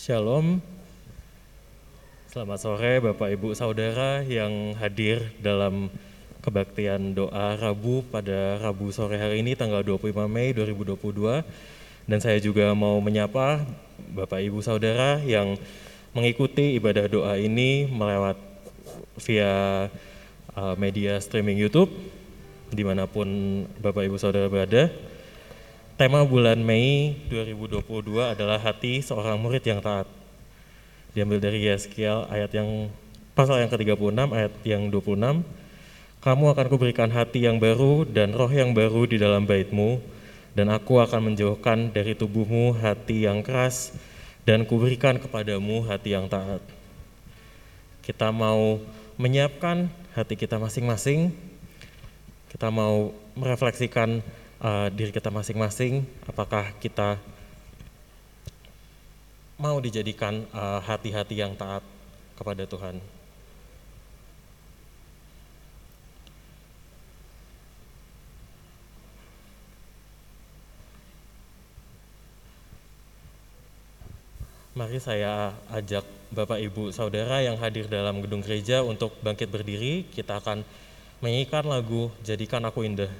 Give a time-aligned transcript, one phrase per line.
[0.00, 0.64] Shalom.
[2.32, 5.92] Selamat sore Bapak Ibu Saudara yang hadir dalam
[6.40, 11.44] kebaktian doa Rabu pada Rabu sore hari ini tanggal 25 Mei 2022.
[12.08, 13.60] Dan saya juga mau menyapa
[14.16, 15.60] Bapak Ibu Saudara yang
[16.16, 18.40] mengikuti ibadah doa ini melewat
[19.20, 19.52] via
[20.56, 21.92] uh, media streaming YouTube
[22.72, 23.28] di mana pun
[23.84, 24.88] Bapak Ibu Saudara berada.
[26.00, 27.84] Tema bulan Mei 2022
[28.32, 30.08] adalah hati seorang murid yang taat.
[31.12, 32.88] Diambil dari Yeskiel ayat yang
[33.36, 35.44] pasal yang ke-36 ayat yang 26.
[36.24, 40.00] Kamu akan kuberikan hati yang baru dan roh yang baru di dalam baitmu
[40.56, 43.92] dan aku akan menjauhkan dari tubuhmu hati yang keras
[44.48, 46.64] dan kuberikan kepadamu hati yang taat.
[48.00, 48.80] Kita mau
[49.20, 51.28] menyiapkan hati kita masing-masing.
[52.48, 57.16] Kita mau merefleksikan uh, diri kita masing-masing, apakah kita
[59.60, 61.84] mau dijadikan eh, hati-hati uh, yang taat
[62.32, 62.96] kepada Tuhan.
[74.72, 80.08] Mari saya ajak Bapak Ibu Saudara yang hadir dalam gedung gereja untuk bangkit berdiri.
[80.08, 80.64] Kita akan
[81.20, 83.12] menyanyikan lagu Jadikan Aku Indah.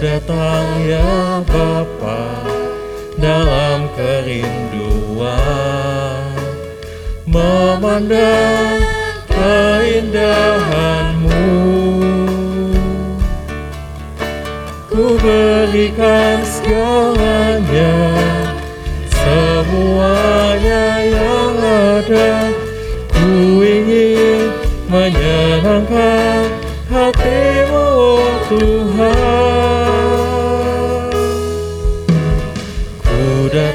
[0.00, 2.24] Datang ya Bapa
[3.20, 5.28] dalam kerinduan.
[7.28, 8.80] Memandang
[9.28, 10.49] keindahanmu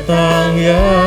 [0.05, 1.04] datang ya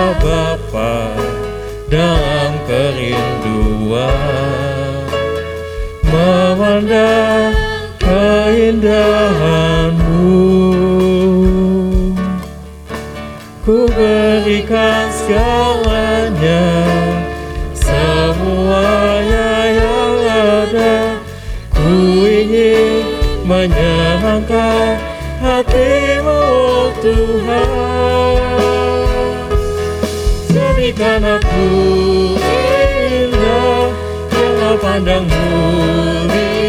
[31.39, 31.71] aku
[33.07, 33.95] indah
[34.29, 36.67] Jangan pandang mulia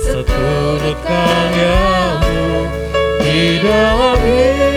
[0.00, 2.64] Seturut karyamu
[3.20, 4.67] di dalam hidupku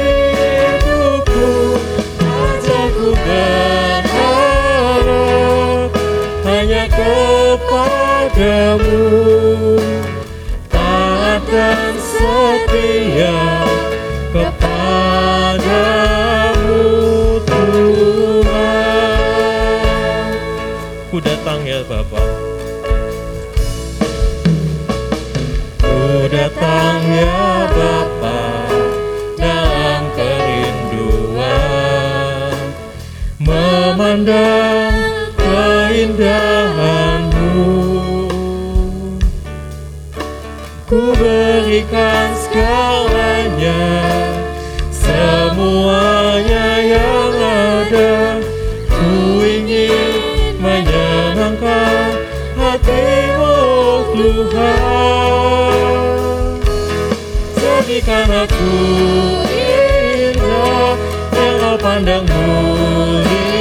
[21.71, 22.27] ya Bapak.
[25.79, 28.67] Ku datang ya Bapa
[29.39, 31.39] dalam kerinduan
[33.39, 37.63] memandang keindahanmu.
[40.91, 42.30] Ku berikan
[58.01, 58.73] Jadikan aku
[60.33, 60.97] indah
[61.37, 63.53] yang pandang mulia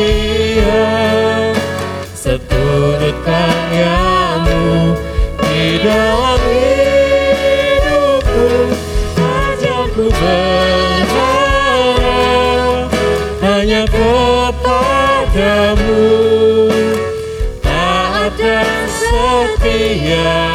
[2.16, 4.96] Seturut karyamu
[5.44, 8.48] di dalam hidupku
[9.20, 11.28] Ajarku berharap
[13.44, 15.20] hanya kepadamu.
[17.60, 20.49] Taat dan setia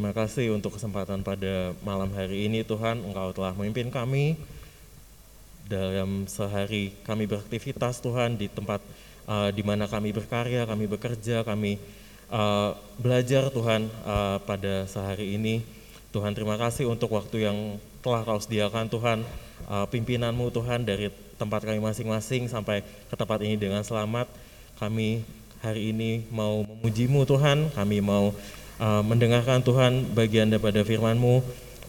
[0.00, 4.32] terima kasih untuk kesempatan pada malam hari ini Tuhan, Engkau telah memimpin kami
[5.68, 8.80] dalam sehari kami beraktivitas Tuhan di tempat
[9.28, 11.76] uh, di mana kami berkarya, kami bekerja, kami
[12.32, 15.60] uh, belajar Tuhan uh, pada sehari ini.
[16.16, 19.20] Tuhan terima kasih untuk waktu yang telah kau sediakan Tuhan,
[19.68, 24.32] uh, pimpinanmu Tuhan dari tempat kami masing-masing sampai ke tempat ini dengan selamat.
[24.80, 25.20] Kami
[25.60, 28.32] hari ini mau memujimu Tuhan, kami mau
[28.80, 31.44] uh, mendengarkan Tuhan bagian daripada firman-Mu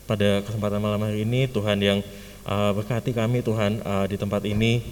[0.05, 1.99] pada kesempatan malam hari ini, Tuhan yang
[2.43, 4.83] uh, berkati kami Tuhan uh, di tempat ini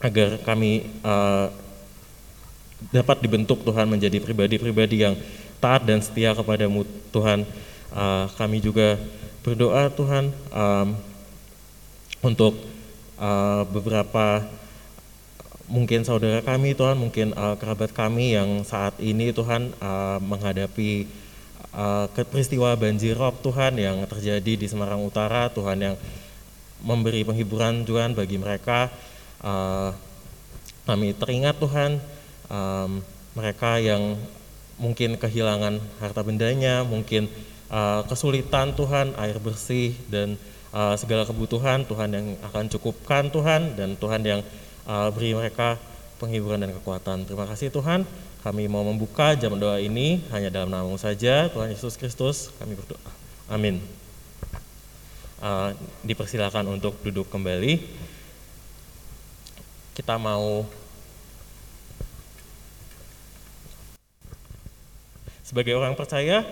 [0.00, 1.52] agar kami uh,
[2.88, 5.14] dapat dibentuk Tuhan menjadi pribadi-pribadi yang
[5.60, 7.44] taat dan setia kepadamu Tuhan.
[7.94, 8.98] Uh, kami juga
[9.44, 10.88] berdoa Tuhan um,
[12.24, 12.58] untuk
[13.20, 14.42] uh, beberapa
[15.66, 21.08] mungkin saudara kami Tuhan, mungkin uh, kerabat kami yang saat ini Tuhan uh, menghadapi
[21.72, 25.96] uh, peristiwa banjirop Tuhan yang terjadi di Semarang Utara, Tuhan yang
[26.84, 28.92] memberi penghiburan Tuhan bagi mereka.
[29.40, 29.92] Uh,
[30.84, 31.96] kami teringat Tuhan
[32.52, 33.00] um,
[33.32, 34.20] mereka yang
[34.76, 37.32] mungkin kehilangan harta bendanya, mungkin
[37.72, 40.36] uh, kesulitan Tuhan, air bersih dan
[40.76, 44.40] uh, segala kebutuhan Tuhan yang akan cukupkan Tuhan dan Tuhan yang
[44.88, 45.76] uh, beri mereka
[46.16, 47.28] penghiburan dan kekuatan.
[47.28, 48.06] Terima kasih Tuhan.
[48.44, 52.52] Kami mau membuka jam doa ini hanya dalam namamu saja, Tuhan Yesus Kristus.
[52.60, 53.10] Kami berdoa.
[53.48, 53.80] Amin.
[55.40, 55.72] Uh,
[56.04, 57.80] dipersilakan untuk duduk kembali.
[59.96, 60.68] Kita mau
[65.44, 66.42] sebagai orang percaya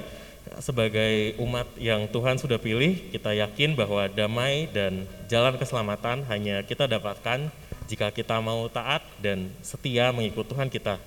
[0.60, 6.84] sebagai umat yang Tuhan sudah pilih, kita yakin bahwa damai dan jalan keselamatan hanya kita
[6.84, 7.48] dapatkan
[7.86, 10.98] jika kita mau taat dan setia mengikut Tuhan kita.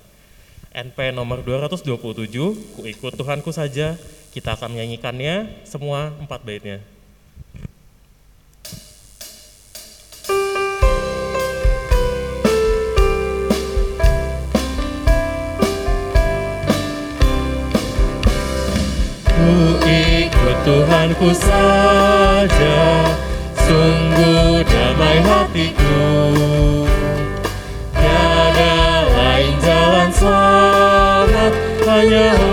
[0.76, 1.96] NP nomor 227,
[2.76, 3.96] ku ikut Tuhanku saja,
[4.36, 6.84] kita akan menyanyikannya semua empat baitnya.
[20.66, 22.78] Tuhanku saja
[23.66, 25.98] Sungguh damai hatiku.
[27.98, 28.78] Tiada
[29.10, 31.52] lain jalan selamat
[31.82, 32.45] Hanya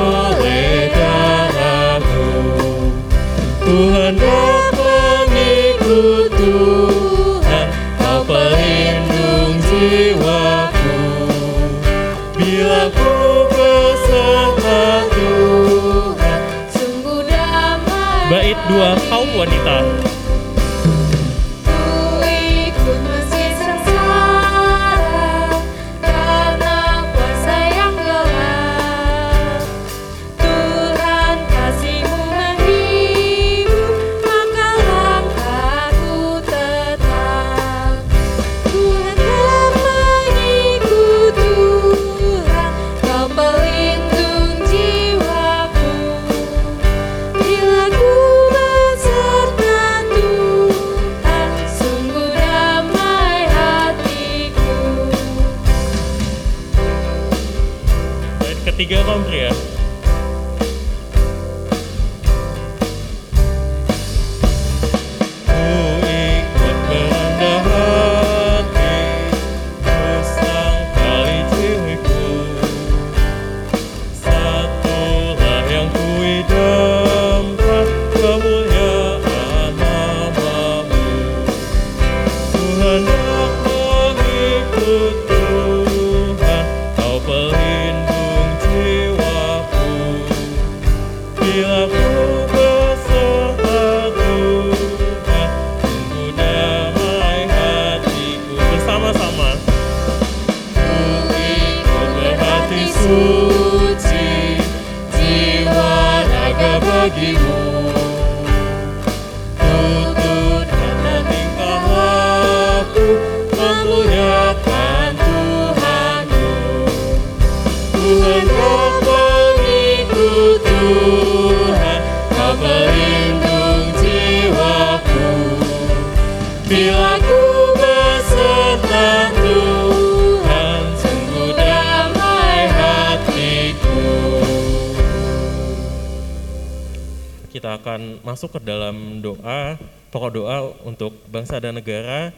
[137.64, 139.80] kita akan masuk ke dalam doa,
[140.12, 142.36] pokok doa untuk bangsa dan negara,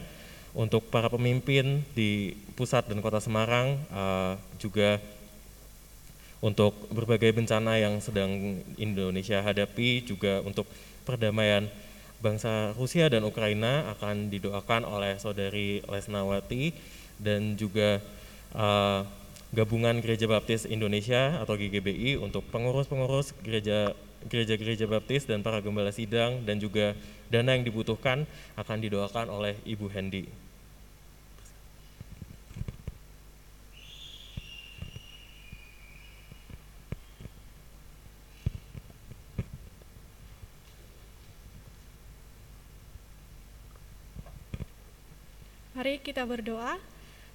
[0.54, 5.02] untuk para pemimpin di pusat dan kota Semarang, eh, juga
[6.46, 10.70] untuk berbagai bencana yang sedang Indonesia hadapi, juga untuk
[11.02, 11.66] perdamaian
[12.22, 16.70] bangsa Rusia dan Ukraina akan didoakan oleh saudari Lesnawati
[17.18, 17.98] dan juga
[18.54, 19.02] uh,
[19.50, 23.90] gabungan Gereja Baptis Indonesia atau GGBI untuk pengurus-pengurus gereja
[24.26, 26.98] gereja-gereja baptis dan para gembala sidang dan juga
[27.30, 28.26] dana yang dibutuhkan
[28.58, 30.45] akan didoakan oleh Ibu Hendy.
[45.76, 46.80] Mari kita berdoa.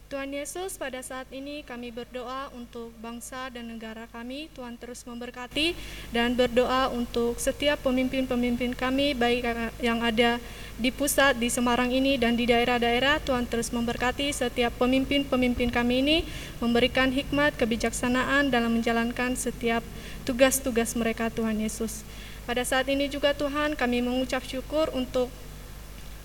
[0.10, 4.50] Tuhan Yesus, pada saat ini kami berdoa untuk bangsa dan negara kami.
[4.58, 5.78] Tuhan terus memberkati
[6.10, 9.46] dan berdoa untuk setiap pemimpin-pemimpin kami, baik
[9.78, 10.42] yang ada
[10.82, 13.22] di pusat di Semarang ini dan di daerah-daerah.
[13.22, 16.18] Tuhan terus memberkati setiap pemimpin-pemimpin kami ini,
[16.58, 19.86] memberikan hikmat, kebijaksanaan dalam menjalankan setiap
[20.26, 22.02] tugas-tugas mereka, Tuhan Yesus.
[22.50, 25.30] Pada saat ini juga Tuhan kami mengucap syukur untuk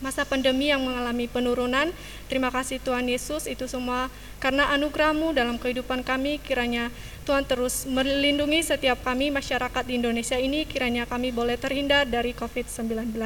[0.05, 1.89] masa pandemi yang mengalami penurunan.
[2.29, 6.93] Terima kasih Tuhan Yesus, itu semua karena anugerahmu dalam kehidupan kami, kiranya
[7.25, 13.17] Tuhan terus melindungi setiap kami masyarakat di Indonesia ini, kiranya kami boleh terhindar dari COVID-19.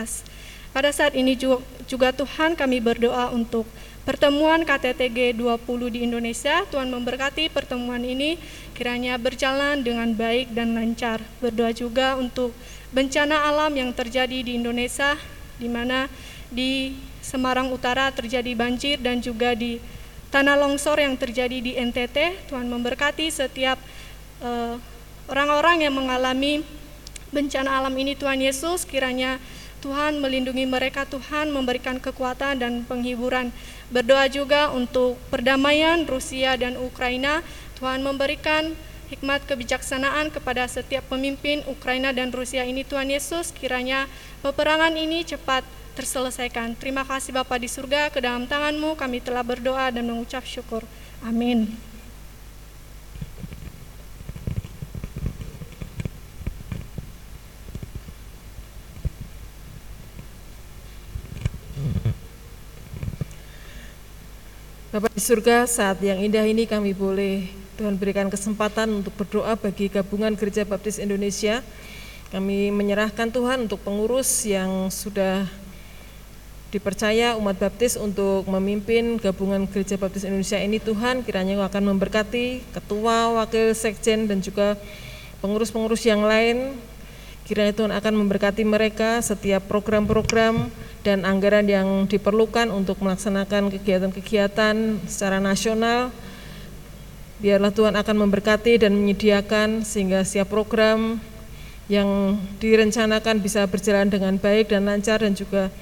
[0.70, 1.34] Pada saat ini
[1.90, 3.66] juga Tuhan kami berdoa untuk
[4.06, 6.62] pertemuan KTTG 20 di Indonesia.
[6.70, 8.38] Tuhan memberkati pertemuan ini
[8.78, 11.18] kiranya berjalan dengan baik dan lancar.
[11.42, 12.54] Berdoa juga untuk
[12.94, 15.18] bencana alam yang terjadi di Indonesia
[15.58, 16.06] di mana
[16.50, 19.78] di Semarang Utara terjadi banjir dan juga di
[20.34, 22.50] tanah longsor yang terjadi di NTT.
[22.50, 23.78] Tuhan memberkati setiap
[24.42, 24.74] eh,
[25.30, 26.66] orang-orang yang mengalami
[27.30, 29.38] bencana alam ini Tuhan Yesus kiranya
[29.80, 33.48] Tuhan melindungi mereka, Tuhan memberikan kekuatan dan penghiburan.
[33.88, 37.40] Berdoa juga untuk perdamaian Rusia dan Ukraina.
[37.80, 38.76] Tuhan memberikan
[39.08, 44.06] hikmat kebijaksanaan kepada setiap pemimpin Ukraina dan Rusia ini Tuhan Yesus kiranya
[44.44, 45.64] peperangan ini cepat
[46.00, 46.72] terselesaikan.
[46.80, 50.80] Terima kasih Bapa di surga, ke dalam tanganmu kami telah berdoa dan mengucap syukur.
[51.20, 51.76] Amin.
[64.90, 69.86] Bapak di surga, saat yang indah ini kami boleh Tuhan berikan kesempatan untuk berdoa bagi
[69.92, 71.60] gabungan Gereja Baptis Indonesia.
[72.32, 75.50] Kami menyerahkan Tuhan untuk pengurus yang sudah
[76.70, 81.26] dipercaya umat baptis untuk memimpin gabungan Gereja Baptis Indonesia ini Tuhan.
[81.26, 84.78] Kiranya akan memberkati ketua, wakil sekjen dan juga
[85.42, 86.78] pengurus-pengurus yang lain.
[87.42, 90.70] Kiranya Tuhan akan memberkati mereka setiap program-program
[91.02, 96.14] dan anggaran yang diperlukan untuk melaksanakan kegiatan-kegiatan secara nasional.
[97.42, 101.18] Biarlah Tuhan akan memberkati dan menyediakan sehingga setiap program
[101.90, 105.74] yang direncanakan bisa berjalan dengan baik dan lancar dan juga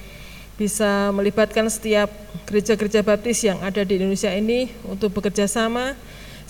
[0.58, 2.10] bisa melibatkan setiap
[2.50, 5.94] gereja-gereja baptis yang ada di Indonesia ini untuk bekerja sama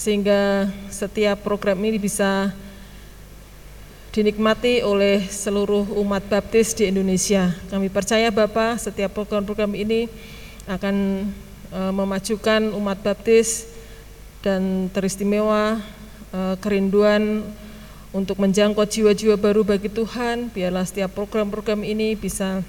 [0.00, 2.48] sehingga setiap program ini bisa
[4.08, 7.52] dinikmati oleh seluruh umat baptis di Indonesia.
[7.68, 10.08] Kami percaya Bapak setiap program-program ini
[10.64, 11.28] akan
[11.68, 13.68] e, memajukan umat baptis
[14.40, 15.84] dan teristimewa
[16.32, 17.44] e, kerinduan
[18.08, 20.48] untuk menjangkau jiwa-jiwa baru bagi Tuhan.
[20.48, 22.64] Biarlah setiap program-program ini bisa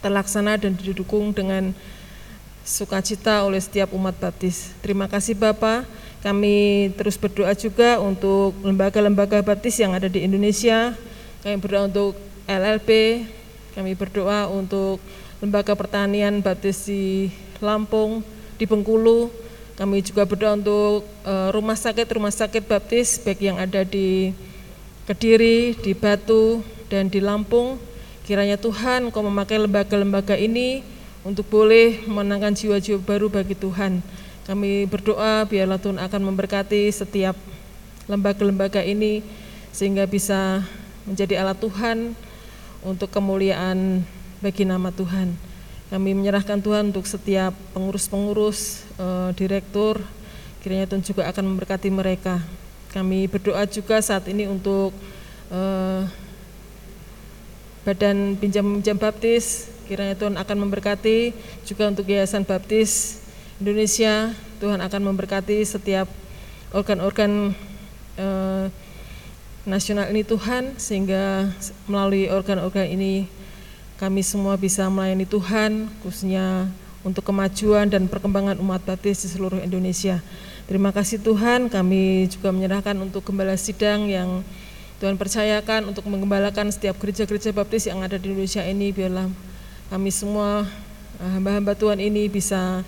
[0.00, 1.72] terlaksana dan didukung dengan
[2.64, 4.72] sukacita oleh setiap umat baptis.
[4.84, 5.84] Terima kasih Bapak.
[6.20, 10.92] Kami terus berdoa juga untuk lembaga-lembaga baptis yang ada di Indonesia.
[11.40, 12.12] Kami berdoa untuk
[12.44, 12.90] LLP,
[13.72, 15.00] kami berdoa untuk
[15.40, 17.32] lembaga pertanian baptis di
[17.64, 18.20] Lampung,
[18.60, 19.32] di Bengkulu.
[19.80, 24.36] Kami juga berdoa untuk uh, rumah sakit rumah sakit baptis baik yang ada di
[25.08, 26.60] Kediri, di Batu,
[26.92, 27.89] dan di Lampung
[28.30, 30.86] Kiranya Tuhan kau memakai lembaga-lembaga ini
[31.26, 33.98] untuk boleh menangkan jiwa-jiwa baru bagi Tuhan.
[34.46, 37.34] Kami berdoa biarlah Tuhan akan memberkati setiap
[38.06, 39.26] lembaga-lembaga ini
[39.74, 40.62] sehingga bisa
[41.10, 42.14] menjadi alat Tuhan
[42.86, 44.06] untuk kemuliaan
[44.38, 45.34] bagi nama Tuhan.
[45.90, 49.98] Kami menyerahkan Tuhan untuk setiap pengurus-pengurus, eh, direktur,
[50.62, 52.38] kiranya Tuhan juga akan memberkati mereka.
[52.94, 54.94] Kami berdoa juga saat ini untuk
[55.50, 56.06] eh,
[57.80, 61.32] Badan Pinjam-Pinjam Baptis, kiranya Tuhan akan memberkati
[61.64, 63.24] juga untuk Yayasan Baptis
[63.56, 66.04] Indonesia, Tuhan akan memberkati setiap
[66.76, 67.56] organ-organ
[68.20, 68.66] eh,
[69.64, 71.48] nasional ini Tuhan sehingga
[71.84, 73.28] melalui organ-organ ini
[74.00, 76.68] kami semua bisa melayani Tuhan khususnya
[77.00, 80.20] untuk kemajuan dan perkembangan umat baptis di seluruh Indonesia.
[80.68, 84.44] Terima kasih Tuhan, kami juga menyerahkan untuk gembala sidang yang
[85.00, 89.32] Tuhan percayakan untuk menggembalakan setiap gereja-gereja baptis yang ada di Indonesia ini biarlah
[89.88, 90.68] kami semua
[91.16, 92.84] eh, hamba-hamba Tuhan ini bisa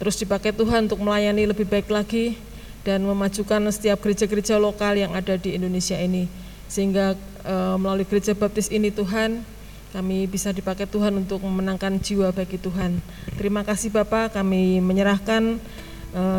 [0.00, 2.40] terus dipakai Tuhan untuk melayani lebih baik lagi
[2.80, 6.24] dan memajukan setiap gereja-gereja lokal yang ada di Indonesia ini.
[6.70, 7.12] Sehingga
[7.44, 9.44] e, melalui gereja baptis ini Tuhan,
[9.92, 13.02] kami bisa dipakai Tuhan untuk memenangkan jiwa bagi Tuhan.
[13.36, 15.60] Terima kasih Bapak, kami menyerahkan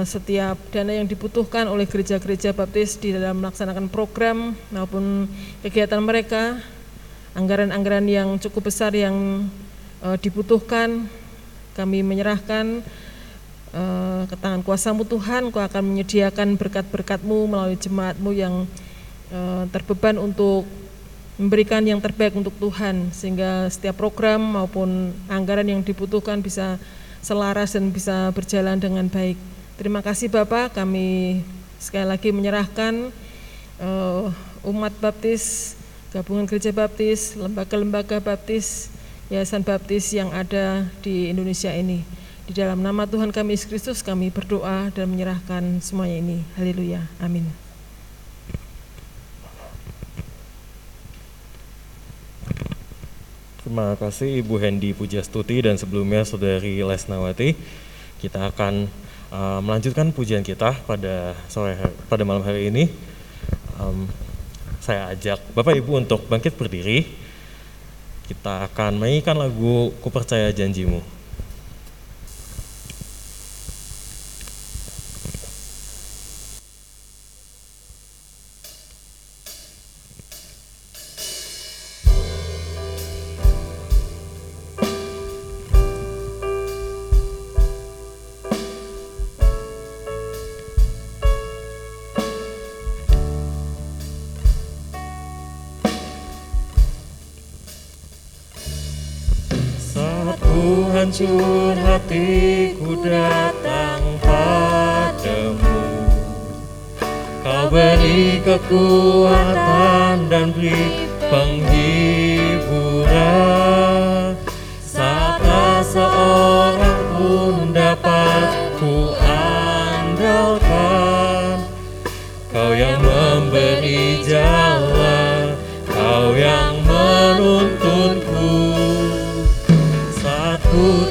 [0.03, 5.31] setiap dana yang dibutuhkan oleh gereja-gereja baptis di dalam melaksanakan program maupun
[5.63, 6.59] kegiatan mereka,
[7.39, 9.47] anggaran-anggaran yang cukup besar yang
[10.03, 11.07] e, dibutuhkan,
[11.71, 12.83] kami menyerahkan
[13.75, 18.67] uh, ke tangan kuasamu Tuhan, Kau akan menyediakan berkat-berkatmu melalui jemaatmu yang
[19.31, 20.67] uh, terbeban untuk
[21.39, 26.77] memberikan yang terbaik untuk Tuhan, sehingga setiap program maupun anggaran yang dibutuhkan bisa
[27.23, 29.39] selaras dan bisa berjalan dengan baik.
[29.81, 31.41] Terima kasih Bapak, kami
[31.81, 33.09] sekali lagi menyerahkan
[33.81, 34.29] uh,
[34.61, 35.73] umat baptis,
[36.13, 38.93] gabungan gereja baptis, lembaga-lembaga baptis,
[39.33, 42.05] yayasan baptis yang ada di Indonesia ini.
[42.45, 46.37] Di dalam nama Tuhan kami Yesus Kristus kami berdoa dan menyerahkan semuanya ini.
[46.61, 47.01] Haleluya.
[47.17, 47.49] Amin.
[53.65, 57.57] Terima kasih Ibu Hendy Pujastuti dan sebelumnya Saudari Lesnawati.
[58.21, 59.00] Kita akan
[59.31, 61.79] uh, melanjutkan pujian kita pada sore
[62.11, 62.91] pada malam hari ini.
[63.79, 64.05] Um,
[64.83, 67.07] saya ajak Bapak Ibu untuk bangkit berdiri.
[68.27, 71.20] Kita akan mainkan lagu Kupercaya Janjimu.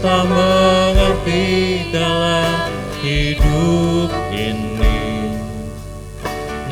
[0.00, 2.72] Tak mengerti dalam
[3.04, 5.36] hidup ini.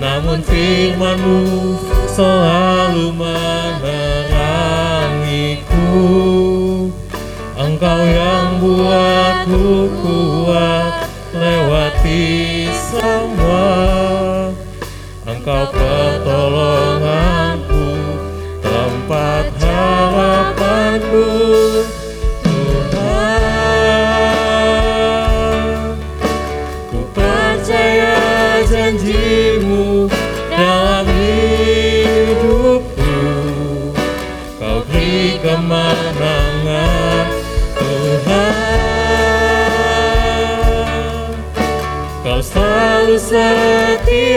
[0.03, 1.79] Namun firmanmu
[2.11, 4.51] selalu menerangiku.
[7.55, 11.07] Engkau yang buatku kuat
[11.37, 13.77] lewati semua.
[15.29, 15.71] Engkau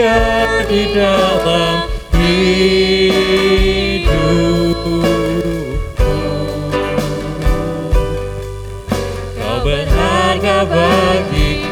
[0.02, 1.86] setia di dalam
[2.18, 3.38] hidupku.
[9.38, 11.62] Kau berharga bagi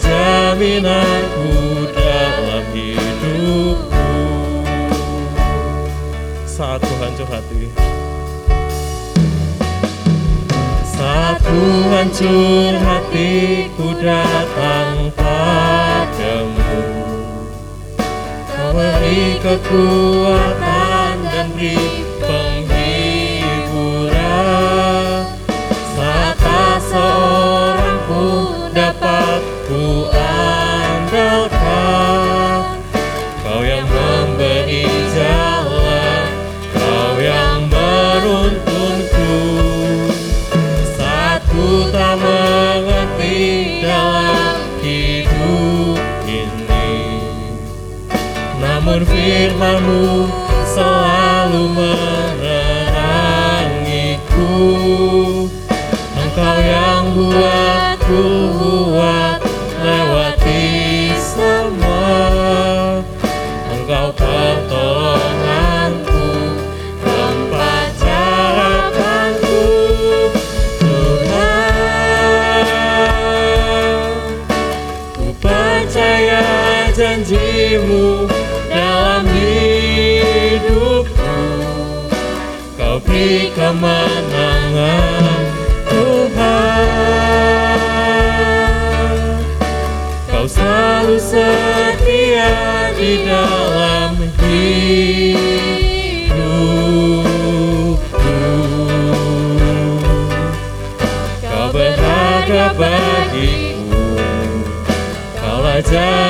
[0.00, 1.52] jaminanku
[1.92, 4.08] dalam hidupku.
[6.48, 7.68] Saat hancur hati
[10.94, 11.42] saat
[11.92, 14.53] hancur hatiku datang
[19.44, 20.63] beri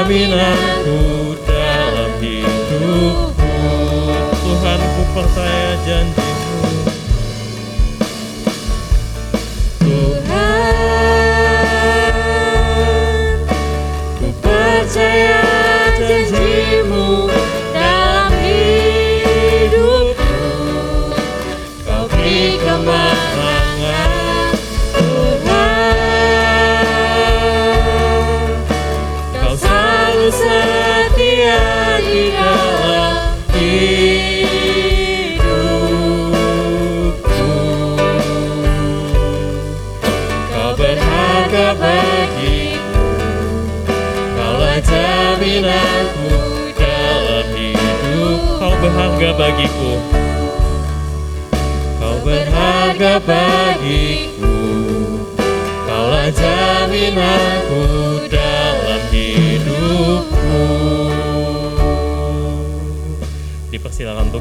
[0.08, 0.83] jaminanku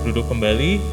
[0.03, 0.83] duduk kembali.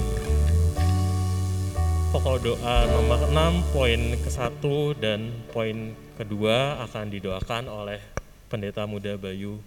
[2.15, 4.63] Pokok doa nomor 6 poin ke-1
[4.99, 8.03] dan poin kedua akan didoakan oleh
[8.51, 9.63] Pendeta Muda Bayu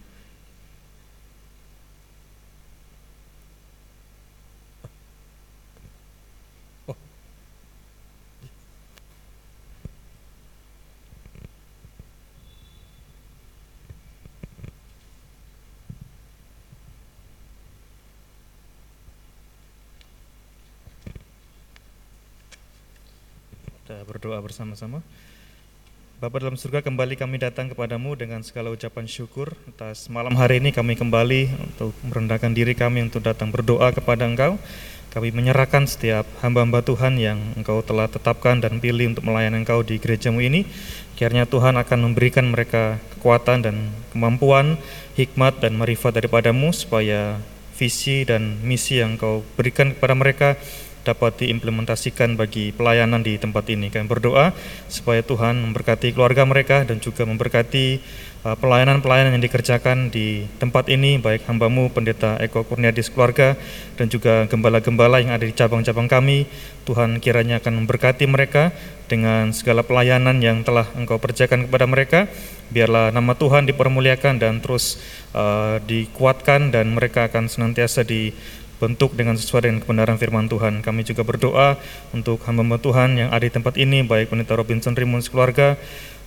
[23.84, 25.04] Kita berdoa bersama-sama.
[26.24, 30.72] Bapa dalam surga kembali kami datang kepadamu dengan segala ucapan syukur atas malam hari ini
[30.72, 34.56] kami kembali untuk merendahkan diri kami untuk datang berdoa kepada Engkau.
[35.12, 40.00] Kami menyerahkan setiap hamba-hamba Tuhan yang Engkau telah tetapkan dan pilih untuk melayani Engkau di
[40.00, 40.64] gerejamu ini.
[41.20, 44.80] Kiranya Tuhan akan memberikan mereka kekuatan dan kemampuan,
[45.20, 47.44] hikmat dan marifat daripadamu supaya
[47.76, 50.56] visi dan misi yang Engkau berikan kepada mereka
[51.04, 53.92] dapat diimplementasikan bagi pelayanan di tempat ini.
[53.92, 54.56] Kami berdoa
[54.88, 58.00] supaya Tuhan memberkati keluarga mereka dan juga memberkati
[58.48, 63.60] uh, pelayanan-pelayanan yang dikerjakan di tempat ini, baik hambamu Pendeta Eko Kurniadis keluarga
[64.00, 66.48] dan juga gembala-gembala yang ada di cabang-cabang kami.
[66.84, 68.76] Tuhan kiranya akan memberkati mereka
[69.08, 72.28] dengan segala pelayanan yang telah Engkau kerjakan kepada mereka.
[72.74, 75.00] Biarlah nama Tuhan dipermuliakan dan terus
[75.32, 78.34] uh, dikuatkan dan mereka akan senantiasa di
[78.84, 80.84] bentuk dengan sesuai dengan kebenaran firman Tuhan.
[80.84, 81.80] Kami juga berdoa
[82.12, 85.80] untuk hamba Tuhan yang ada di tempat ini, baik Pendeta Robinson Rimun sekeluarga,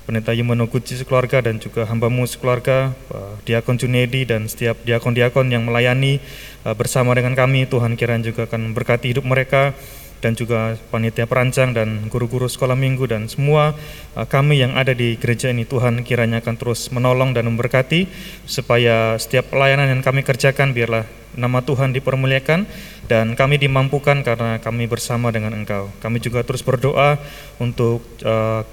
[0.08, 5.68] Pendeta Yumono Guci sekeluarga, dan juga hambamu sekeluarga, Pak Diakon Junedi, dan setiap diakon-diakon yang
[5.68, 6.22] melayani
[6.64, 7.68] uh, bersama dengan kami.
[7.68, 9.76] Tuhan kiranya juga akan berkati hidup mereka,
[10.26, 13.78] dan juga panitia perancang dan guru-guru sekolah minggu dan semua
[14.18, 18.10] uh, kami yang ada di gereja ini Tuhan kiranya akan terus menolong dan memberkati
[18.42, 21.06] supaya setiap pelayanan yang kami kerjakan biarlah
[21.38, 22.66] nama Tuhan dipermuliakan
[23.06, 25.92] dan kami dimampukan karena kami bersama dengan Engkau.
[26.02, 27.22] Kami juga terus berdoa
[27.62, 28.66] untuk uh,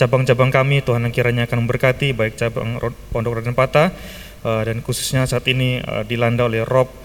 [0.00, 2.80] cabang-cabang kami Tuhan yang kiranya akan memberkati baik cabang
[3.12, 3.92] Pondok Raden Patah
[4.46, 7.03] uh, dan khususnya saat ini uh, dilanda oleh Rob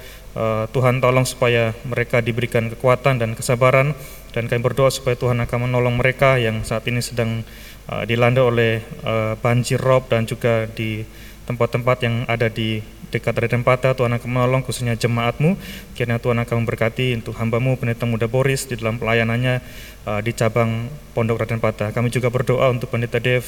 [0.70, 3.98] Tuhan tolong supaya mereka diberikan kekuatan dan kesabaran
[4.30, 7.42] dan kami berdoa supaya Tuhan akan menolong mereka yang saat ini sedang
[7.90, 11.02] uh, dilanda oleh uh, banjir rob dan juga di
[11.50, 12.78] tempat-tempat yang ada di
[13.10, 13.98] dekat Raden Patah.
[13.98, 15.58] Tuhan akan menolong khususnya jemaatmu.
[15.98, 19.66] Kiranya Tuhan akan memberkati untuk hambamu pendeta muda Boris di dalam pelayanannya
[20.06, 21.90] uh, di cabang Pondok Raden Patah.
[21.90, 23.42] Kami juga berdoa untuk pendeta Dev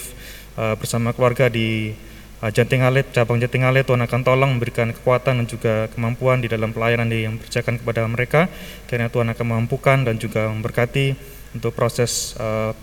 [0.57, 1.93] uh, bersama keluarga di
[2.41, 7.05] Uh, Jatingalet, cabang Jatingalet Tuhan akan tolong memberikan kekuatan dan juga kemampuan di dalam pelayanan
[7.13, 8.49] yang berjakan kepada mereka.
[8.89, 11.13] Karena Tuhan akan memampukan dan juga memberkati
[11.53, 12.73] untuk proses uh,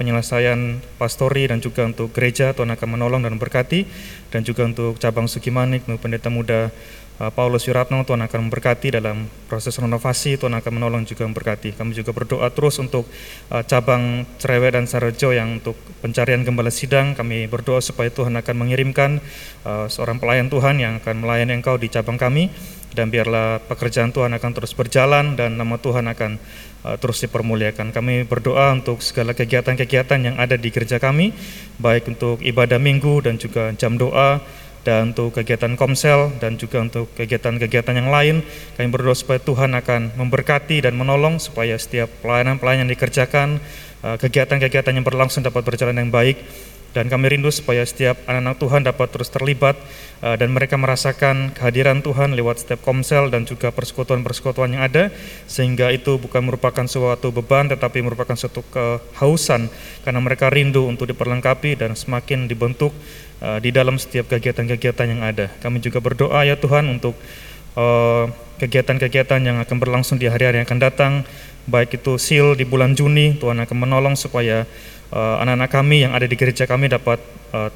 [0.00, 2.56] penyelesaian pastori dan juga untuk gereja.
[2.56, 3.84] Tuhan akan menolong dan memberkati.
[4.32, 6.72] Dan juga untuk cabang Sukimanik untuk pendeta muda
[7.14, 11.78] Paulus Wiratno Tuhan akan memberkati dalam proses renovasi Tuhan akan menolong juga memberkati.
[11.78, 13.06] Kami juga berdoa terus untuk
[13.54, 17.14] uh, cabang Cerewet dan Sarejo yang untuk pencarian gembala sidang.
[17.14, 19.22] Kami berdoa supaya Tuhan akan mengirimkan
[19.62, 22.50] uh, seorang pelayan Tuhan yang akan melayani engkau di cabang kami.
[22.94, 26.38] Dan biarlah pekerjaan Tuhan akan terus berjalan dan nama Tuhan akan
[27.02, 27.90] terus dipermuliakan.
[27.90, 31.34] Kami berdoa untuk segala kegiatan-kegiatan yang ada di gereja kami,
[31.82, 34.38] baik untuk ibadah minggu dan juga jam doa,
[34.84, 38.36] dan untuk kegiatan komsel dan juga untuk kegiatan-kegiatan yang lain.
[38.76, 43.58] Kami berdoa supaya Tuhan akan memberkati dan menolong supaya setiap pelayanan-pelayanan dikerjakan
[44.04, 46.36] eh, kegiatan-kegiatan yang berlangsung dapat berjalan yang baik.
[46.94, 49.74] Dan kami rindu supaya setiap anak-anak Tuhan dapat terus terlibat
[50.22, 55.10] uh, dan mereka merasakan kehadiran Tuhan lewat setiap komsel dan juga persekutuan-persekutuan yang ada
[55.50, 59.66] sehingga itu bukan merupakan suatu beban tetapi merupakan suatu kehausan.
[60.06, 62.94] Karena mereka rindu untuk diperlengkapi dan semakin dibentuk
[63.42, 65.50] uh, di dalam setiap kegiatan-kegiatan yang ada.
[65.62, 67.16] Kami juga berdoa ya Tuhan untuk
[67.74, 71.12] uh, kegiatan-kegiatan yang akan berlangsung di hari-hari yang akan datang
[71.64, 74.68] baik itu SIL di bulan Juni Tuhan akan menolong supaya
[75.14, 77.22] Eh, anak-anak kami yang ada di gereja kami dapat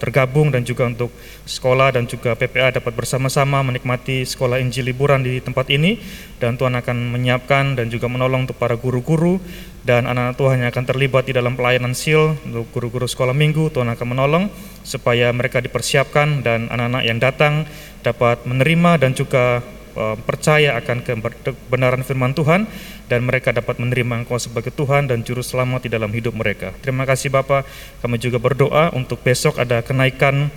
[0.02, 1.06] tergabung dan juga untuk
[1.46, 6.02] sekolah dan juga PPA dapat bersama-sama menikmati sekolah Injil liburan di tempat ini
[6.42, 9.38] dan Tuhan akan menyiapkan dan juga menolong untuk para guru-guru
[9.86, 13.86] dan anak-anak Tuhan yang akan terlibat di dalam pelayanan SIL untuk guru-guru sekolah minggu Tuhan
[13.94, 14.50] akan menolong
[14.86, 17.68] supaya mereka dipersiapkan dan anak-anak yang datang
[18.02, 19.60] dapat menerima dan juga
[19.98, 21.02] uh, percaya akan
[21.42, 22.70] kebenaran firman Tuhan
[23.10, 26.70] dan mereka dapat menerima Engkau sebagai Tuhan dan Juru Selamat di dalam hidup mereka.
[26.84, 27.66] Terima kasih Bapak.
[28.04, 30.52] Kami juga berdoa untuk besok ada kenaikan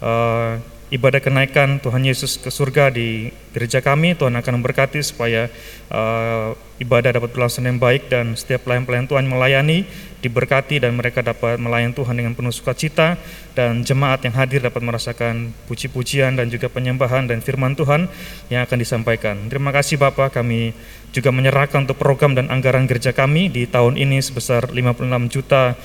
[0.00, 0.56] uh,
[0.88, 4.16] ibadah kenaikan Tuhan Yesus ke surga di gereja kami.
[4.16, 5.52] Tuhan akan memberkati supaya
[5.92, 9.84] uh, ibadah dapat berlangsung yang baik dan setiap pelayan-pelayan Tuhan melayani
[10.18, 13.14] diberkati dan mereka dapat melayani Tuhan dengan penuh sukacita
[13.54, 18.10] dan jemaat yang hadir dapat merasakan puji-pujian dan juga penyembahan dan firman Tuhan
[18.50, 19.36] yang akan disampaikan.
[19.46, 20.74] Terima kasih Bapak, kami
[21.14, 25.78] juga menyerahkan untuk program dan anggaran gereja kami di tahun ini sebesar 56 juta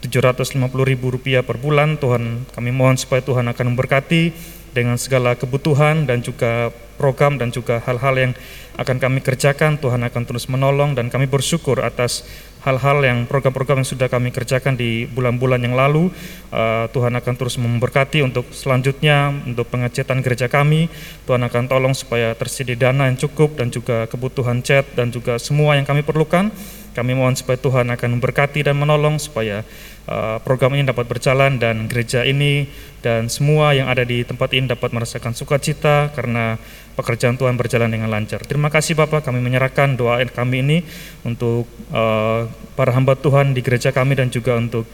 [0.00, 2.00] 750 ribu rupiah per bulan.
[2.00, 4.32] Tuhan kami mohon supaya Tuhan akan memberkati
[4.70, 8.32] dengan segala kebutuhan dan juga program dan juga hal-hal yang
[8.76, 9.80] akan kami kerjakan.
[9.80, 12.24] Tuhan akan terus menolong dan kami bersyukur atas
[12.60, 16.12] hal-hal yang program-program yang sudah kami kerjakan di bulan-bulan yang lalu.
[16.52, 20.92] Uh, Tuhan akan terus memberkati untuk selanjutnya untuk pengecetan gereja kami.
[21.24, 25.80] Tuhan akan tolong supaya tersedia dana yang cukup dan juga kebutuhan cat dan juga semua
[25.80, 26.52] yang kami perlukan.
[27.00, 29.64] Kami mohon supaya Tuhan akan memberkati dan menolong supaya
[30.04, 32.68] uh, program ini dapat berjalan dan gereja ini
[33.00, 36.60] dan semua yang ada di tempat ini dapat merasakan sukacita karena
[37.00, 38.44] pekerjaan Tuhan berjalan dengan lancar.
[38.44, 40.78] Terima kasih Bapak, kami menyerahkan doa kami ini
[41.24, 42.44] untuk uh,
[42.76, 44.84] para hamba Tuhan di gereja kami dan juga untuk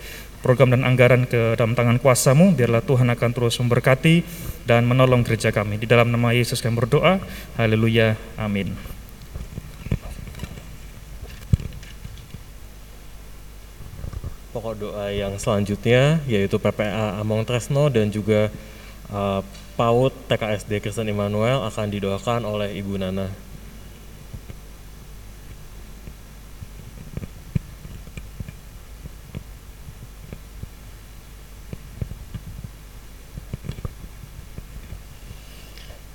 [0.46, 4.22] program dan anggaran ke dalam tangan kuasamu, biarlah Tuhan akan terus memberkati
[4.62, 5.82] dan menolong gereja kami.
[5.82, 7.18] Di dalam nama Yesus kami berdoa,
[7.58, 8.95] haleluya, amin.
[14.56, 18.48] Pokok doa yang selanjutnya yaitu PPA Among Tresno dan juga
[19.12, 19.44] uh,
[19.76, 23.28] PAUD TKSD Kristen Immanuel akan didoakan oleh Ibu Nana.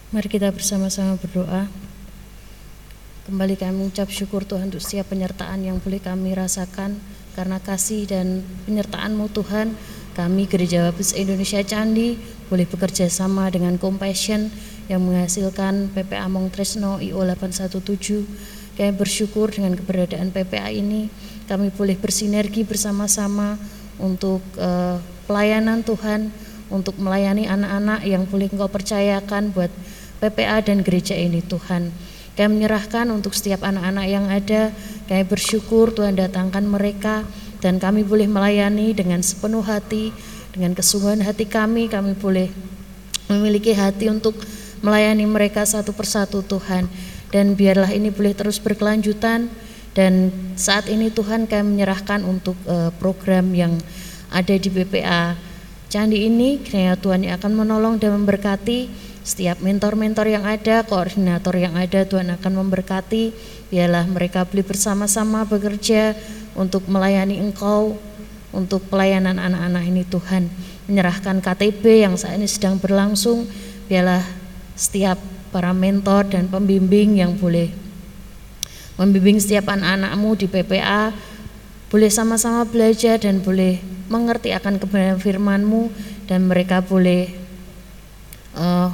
[0.10, 1.70] Mari kita bersama-sama berdoa.
[3.30, 6.98] Kembali kami mengucap syukur Tuhan untuk setiap penyertaan yang boleh kami rasakan
[7.34, 9.74] karena kasih dan penyertaan-Mu Tuhan,
[10.12, 12.20] kami Gereja Baptis Indonesia Candi
[12.52, 14.52] boleh bekerja sama dengan Compassion
[14.92, 18.76] yang menghasilkan PPA Mong Tresno IO 817.
[18.76, 21.08] Kami bersyukur dengan keberadaan PPA ini,
[21.48, 23.56] kami boleh bersinergi bersama-sama
[24.00, 25.00] untuk uh,
[25.32, 26.28] pelayanan Tuhan,
[26.68, 29.72] untuk melayani anak-anak yang boleh Engkau percayakan buat
[30.20, 31.92] PPA dan gereja ini Tuhan.
[32.36, 34.72] Kami menyerahkan untuk setiap anak-anak yang ada,
[35.12, 37.28] kami bersyukur Tuhan datangkan mereka
[37.60, 40.16] dan kami boleh melayani dengan sepenuh hati,
[40.56, 42.48] dengan kesungguhan hati kami, kami boleh
[43.28, 44.40] memiliki hati untuk
[44.80, 46.88] melayani mereka satu persatu Tuhan.
[47.28, 49.52] Dan biarlah ini boleh terus berkelanjutan
[49.92, 53.76] dan saat ini Tuhan kami menyerahkan untuk uh, program yang
[54.32, 55.36] ada di BPA
[55.92, 61.76] Candi ini, kiranya Tuhan yang akan menolong dan memberkati setiap mentor-mentor yang ada, koordinator yang
[61.76, 63.60] ada, Tuhan akan memberkati.
[63.72, 66.12] Biarlah mereka beli bersama-sama bekerja
[66.60, 67.96] untuk melayani Engkau,
[68.52, 70.52] untuk pelayanan anak-anak ini Tuhan.
[70.92, 73.48] Menyerahkan KTB yang saat ini sedang berlangsung,
[73.88, 74.22] biarlah
[74.76, 75.16] setiap
[75.56, 77.72] para mentor dan pembimbing yang boleh
[79.00, 81.16] membimbing setiap anak-anakmu di PPA,
[81.88, 83.80] boleh sama-sama belajar dan boleh
[84.12, 85.92] mengerti akan kebenaran firman-Mu
[86.28, 87.32] dan mereka boleh
[88.56, 88.92] uh,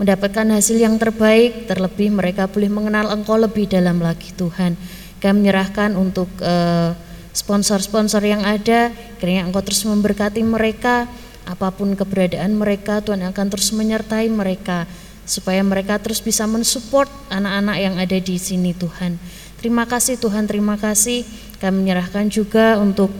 [0.00, 4.72] mendapatkan hasil yang terbaik, terlebih mereka boleh mengenal Engkau lebih dalam lagi Tuhan.
[5.20, 6.96] Kami menyerahkan untuk eh,
[7.36, 8.88] sponsor-sponsor yang ada,
[9.20, 11.04] kiranya Engkau terus memberkati mereka,
[11.44, 14.88] apa pun keberadaan mereka, Tuhan akan terus menyertai mereka,
[15.28, 19.20] supaya mereka terus bisa mensupport anak-anak yang ada di sini Tuhan.
[19.60, 21.28] Terima kasih Tuhan, terima kasih.
[21.60, 23.12] Kami menyerahkan juga untuk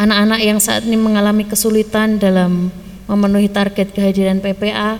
[0.00, 2.72] anak-anak yang saat ini mengalami kesulitan dalam
[3.04, 4.96] memenuhi target kehadiran PPA.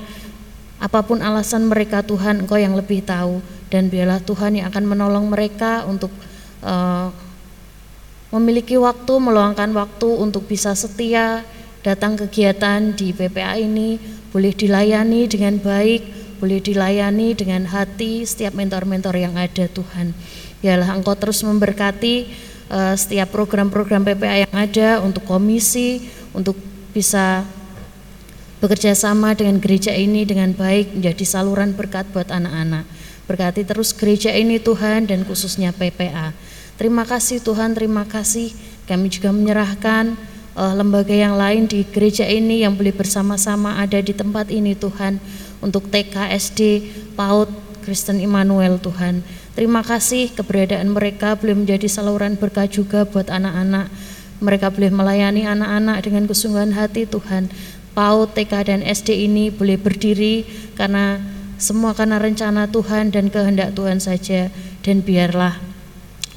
[0.79, 5.27] Apa pun alasan mereka Tuhan, Engkau yang lebih tahu dan biarlah Tuhan yang akan menolong
[5.27, 6.11] mereka untuk
[6.63, 7.11] uh,
[8.31, 11.43] memiliki waktu, meluangkan waktu untuk bisa setia
[11.83, 13.99] datang kegiatan di PPA ini,
[14.31, 16.03] boleh dilayani dengan baik,
[16.39, 20.15] boleh dilayani dengan hati setiap mentor-mentor yang ada Tuhan.
[20.63, 22.31] Biarlah Engkau terus memberkati
[22.71, 26.55] uh, setiap program-program PPA yang ada untuk komisi, untuk
[26.95, 27.43] bisa
[28.59, 32.85] bekerja sama dengan gereja ini dengan baik menjadi saluran berkat buat anak-anak.
[33.31, 36.35] Berkati terus gereja ini Tuhan dan khususnya PPA.
[36.79, 38.55] Terima kasih Tuhan, terima kasih.
[38.89, 40.17] Kami juga menyerahkan
[40.59, 45.23] uh, lembaga yang lain di gereja ini yang boleh bersama-sama ada di tempat ini Tuhan
[45.63, 46.61] untuk TK, SD,
[47.15, 47.51] PAUD,
[47.87, 49.23] Kristen Immanuel Tuhan.
[49.59, 53.91] Terima kasih keberadaan mereka boleh menjadi saluran berkat juga buat anak-anak.
[54.39, 57.51] Mereka boleh melayani anak-anak dengan kesungguhan hati Tuhan.
[57.99, 60.47] PAUD, TK, dan SD ini boleh berdiri
[60.79, 61.19] karena
[61.59, 64.55] semua karena rencana Tuhan dan kehendak Tuhan saja.
[64.87, 65.59] Dan biarlah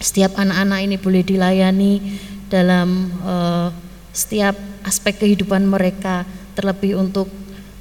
[0.01, 2.01] setiap anak-anak ini boleh dilayani
[2.49, 3.69] dalam uh,
[4.09, 6.25] setiap aspek kehidupan mereka,
[6.57, 7.29] terlebih untuk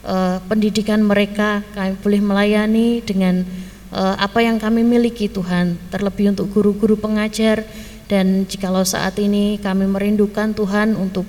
[0.04, 3.48] uh, pendidikan mereka, kami boleh melayani dengan
[3.96, 7.64] uh, apa yang kami miliki Tuhan, terlebih untuk guru-guru pengajar
[8.12, 11.24] dan jikalau saat ini kami merindukan Tuhan untuk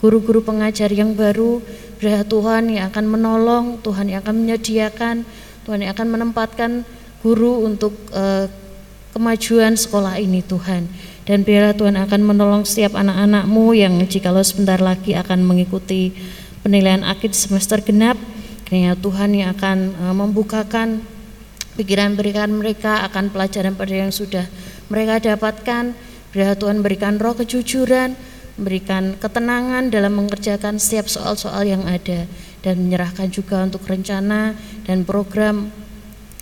[0.00, 1.60] guru-guru pengajar yang baru,
[1.96, 5.24] Berah Tuhan yang akan menolong, Tuhan yang akan menyediakan,
[5.64, 6.84] Tuhan yang akan menempatkan
[7.24, 8.44] guru untuk uh,
[9.16, 10.84] kemajuan sekolah ini Tuhan.
[11.24, 16.12] Dan biarlah Tuhan akan menolong setiap anak-anakmu yang jikalau sebentar lagi akan mengikuti
[16.60, 18.20] penilaian akhir semester genap,
[18.68, 21.00] kiranya Tuhan yang akan uh, membukakan
[21.80, 24.44] pikiran-pikiran mereka akan pelajaran-pelajaran yang sudah
[24.92, 25.96] mereka dapatkan.
[26.36, 28.12] Biarlah Tuhan berikan roh kejujuran,
[28.56, 32.24] memberikan ketenangan dalam mengerjakan setiap soal-soal yang ada
[32.64, 34.56] dan menyerahkan juga untuk rencana
[34.88, 35.68] dan program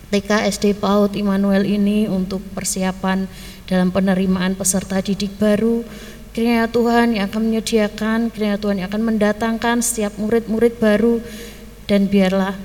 [0.09, 3.27] TK SD PAUD Immanuel ini untuk persiapan
[3.67, 5.83] dalam penerimaan peserta didik baru.
[6.31, 11.19] Kiranya Tuhan yang akan menyediakan kiranya Tuhan yang akan mendatangkan setiap murid-murid baru
[11.87, 12.55] dan biarlah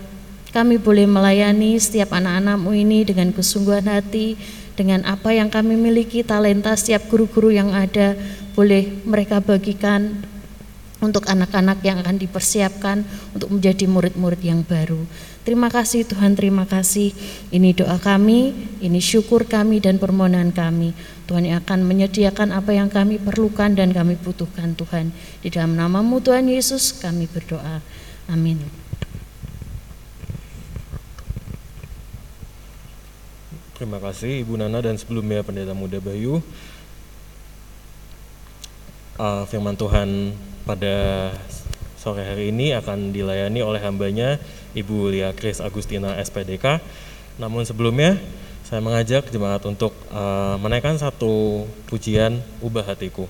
[0.50, 4.34] kami boleh melayani setiap anak-anakmu ini dengan kesungguhan hati
[4.80, 8.16] dengan apa yang kami miliki talenta setiap guru-guru yang ada
[8.56, 10.24] boleh mereka bagikan
[11.04, 13.04] untuk anak-anak yang akan dipersiapkan
[13.36, 15.04] untuk menjadi murid-murid yang baru.
[15.44, 17.12] Terima kasih Tuhan, terima kasih.
[17.48, 20.92] Ini doa kami, ini syukur kami dan permohonan kami.
[21.24, 25.12] Tuhan yang akan menyediakan apa yang kami perlukan dan kami butuhkan Tuhan.
[25.40, 27.80] Di dalam namamu Tuhan Yesus kami berdoa.
[28.28, 28.89] Amin.
[33.80, 36.44] Terima kasih Ibu Nana dan sebelumnya Pendeta Muda Bayu
[39.16, 40.36] uh, firman Tuhan
[40.68, 41.32] pada
[41.96, 44.36] sore hari ini akan dilayani oleh hambanya
[44.76, 46.76] Ibu Lia Kris Agustina SPDK.
[47.40, 48.20] Namun sebelumnya
[48.68, 53.24] saya mengajak jemaat untuk uh, menaikkan satu pujian ubah hatiku.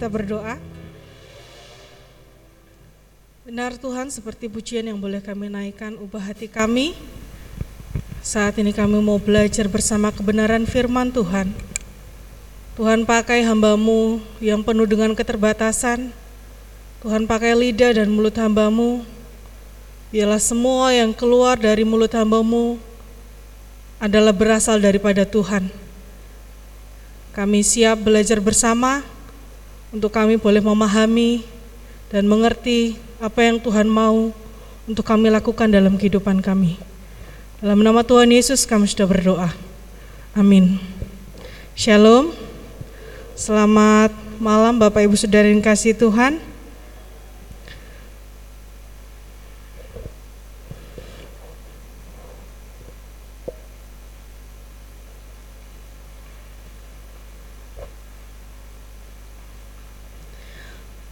[0.00, 0.56] Kita berdoa.
[3.44, 6.96] Benar Tuhan seperti pujian yang boleh kami naikkan ubah hati kami.
[8.24, 11.52] Saat ini kami mau belajar bersama kebenaran firman Tuhan.
[12.80, 16.16] Tuhan pakai hambamu yang penuh dengan keterbatasan.
[17.04, 19.04] Tuhan pakai lidah dan mulut hambamu.
[20.08, 22.80] Biarlah semua yang keluar dari mulut hambamu
[24.00, 25.68] adalah berasal daripada Tuhan.
[27.36, 29.19] Kami siap belajar bersama
[29.90, 31.42] untuk kami boleh memahami
[32.10, 34.30] dan mengerti apa yang Tuhan mau
[34.86, 36.78] untuk kami lakukan dalam kehidupan kami.
[37.58, 39.50] Dalam nama Tuhan Yesus kami sudah berdoa.
[40.32, 40.78] Amin.
[41.74, 42.32] Shalom.
[43.34, 46.49] Selamat malam Bapak Ibu Saudara yang kasih Tuhan.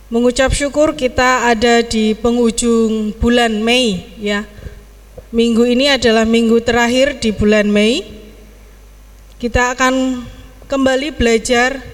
[0.08, 4.48] Mengucap syukur kita ada di penghujung bulan Mei ya.
[5.28, 8.08] Minggu ini adalah minggu terakhir di bulan Mei.
[9.36, 10.24] Kita akan
[10.64, 11.84] kembali belajar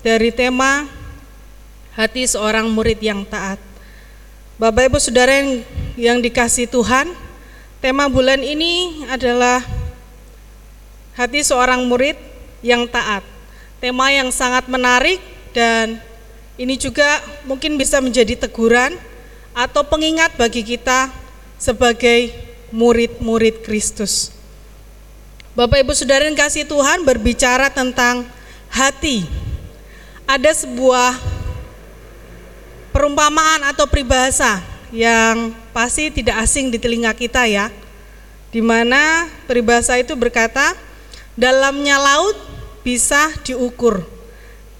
[0.00, 0.88] dari tema
[1.92, 3.60] hati seorang murid yang taat.
[4.56, 5.60] Bapak Ibu Saudara yang,
[6.00, 7.12] yang dikasih Tuhan,
[7.84, 9.60] tema bulan ini adalah
[11.12, 12.16] hati seorang murid
[12.64, 13.20] yang taat.
[13.84, 15.98] Tema yang sangat menarik dan
[16.60, 18.94] ini juga mungkin bisa menjadi teguran
[19.56, 21.10] atau pengingat bagi kita
[21.56, 22.32] sebagai
[22.70, 24.32] murid-murid Kristus.
[25.52, 28.22] Bapak Ibu Saudara yang kasih Tuhan berbicara tentang
[28.70, 29.26] hati.
[30.24, 31.18] Ada sebuah
[32.94, 34.62] perumpamaan atau peribahasa
[34.94, 37.66] yang pasti tidak asing di telinga kita ya.
[38.50, 40.74] Di mana peribahasa itu berkata,
[41.38, 42.34] dalamnya laut
[42.82, 44.02] bisa diukur,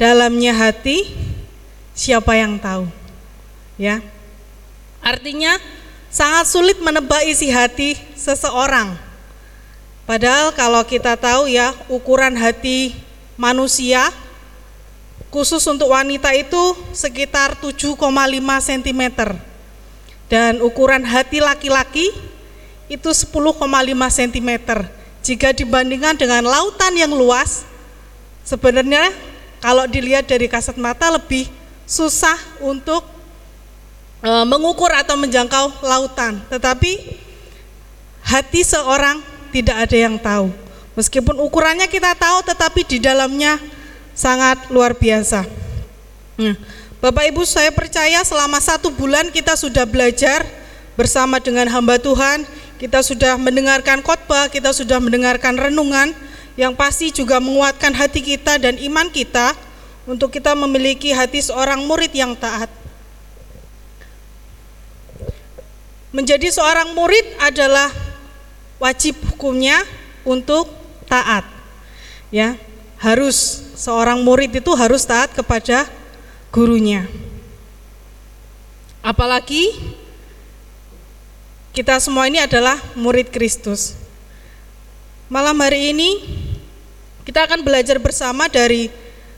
[0.01, 1.13] dalamnya hati
[1.93, 2.89] siapa yang tahu?
[3.77, 4.01] Ya.
[5.05, 5.61] Artinya
[6.09, 8.97] sangat sulit menebak isi hati seseorang.
[10.09, 12.97] Padahal kalau kita tahu ya ukuran hati
[13.37, 14.09] manusia
[15.29, 17.95] khusus untuk wanita itu sekitar 7,5
[18.67, 19.03] cm
[20.27, 22.11] dan ukuran hati laki-laki
[22.91, 23.31] itu 10,5
[24.19, 24.51] cm
[25.23, 27.63] jika dibandingkan dengan lautan yang luas
[28.43, 29.30] sebenarnya
[29.61, 31.47] kalau dilihat dari kasat mata lebih
[31.85, 33.05] susah untuk
[34.25, 36.41] e, mengukur atau menjangkau lautan.
[36.49, 37.21] Tetapi
[38.25, 39.21] hati seorang
[39.53, 40.49] tidak ada yang tahu.
[40.97, 43.61] Meskipun ukurannya kita tahu, tetapi di dalamnya
[44.17, 45.47] sangat luar biasa.
[46.41, 46.57] Nah,
[47.01, 50.45] Bapak Ibu, saya percaya selama satu bulan kita sudah belajar
[51.01, 52.45] bersama dengan hamba Tuhan,
[52.77, 56.13] kita sudah mendengarkan khotbah, kita sudah mendengarkan renungan,
[56.59, 59.55] yang pasti juga menguatkan hati kita dan iman kita
[60.09, 62.71] untuk kita memiliki hati seorang murid yang taat.
[66.11, 67.87] Menjadi seorang murid adalah
[68.83, 69.87] wajib hukumnya
[70.27, 70.67] untuk
[71.07, 71.47] taat.
[72.35, 72.59] Ya,
[72.99, 75.87] harus seorang murid itu harus taat kepada
[76.51, 77.07] gurunya.
[79.01, 79.73] Apalagi
[81.71, 83.95] kita semua ini adalah murid Kristus.
[85.31, 86.19] Malam hari ini
[87.23, 88.91] kita akan belajar bersama dari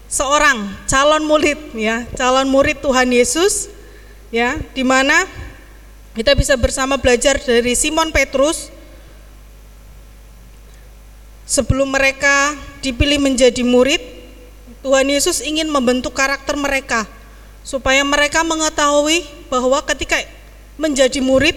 [0.09, 3.69] seorang calon murid ya, calon murid Tuhan Yesus
[4.33, 5.29] ya, di mana
[6.17, 8.73] kita bisa bersama belajar dari Simon Petrus.
[11.45, 14.01] Sebelum mereka dipilih menjadi murid,
[14.81, 17.05] Tuhan Yesus ingin membentuk karakter mereka
[17.69, 20.17] supaya mereka mengetahui bahwa ketika
[20.81, 21.53] menjadi murid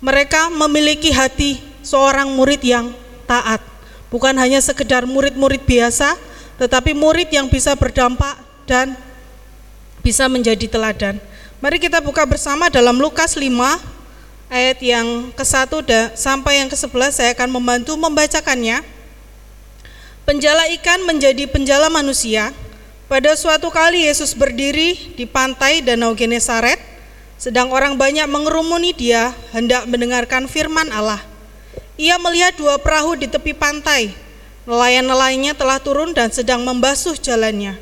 [0.00, 2.96] mereka memiliki hati seorang murid yang
[3.28, 3.60] taat
[4.08, 6.16] bukan hanya sekedar murid-murid biasa,
[6.56, 8.96] tetapi murid yang bisa berdampak dan
[10.00, 11.20] bisa menjadi teladan.
[11.60, 13.44] Mari kita buka bersama dalam Lukas 5
[14.48, 15.84] ayat yang ke-1
[16.16, 18.80] sampai yang ke-11 saya akan membantu membacakannya.
[20.24, 22.52] Penjala ikan menjadi penjala manusia.
[23.08, 26.76] Pada suatu kali Yesus berdiri di pantai Danau Genesaret,
[27.40, 31.27] sedang orang banyak mengerumuni dia hendak mendengarkan firman Allah.
[31.98, 34.14] Ia melihat dua perahu di tepi pantai.
[34.70, 37.74] Nelayan-nelayannya telah turun dan sedang membasuh jalannya.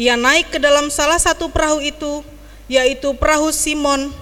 [0.00, 2.24] Ia naik ke dalam salah satu perahu itu,
[2.72, 4.16] yaitu perahu Simon,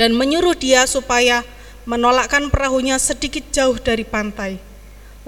[0.00, 1.44] dan menyuruh dia supaya
[1.84, 4.56] menolakkan perahunya sedikit jauh dari pantai.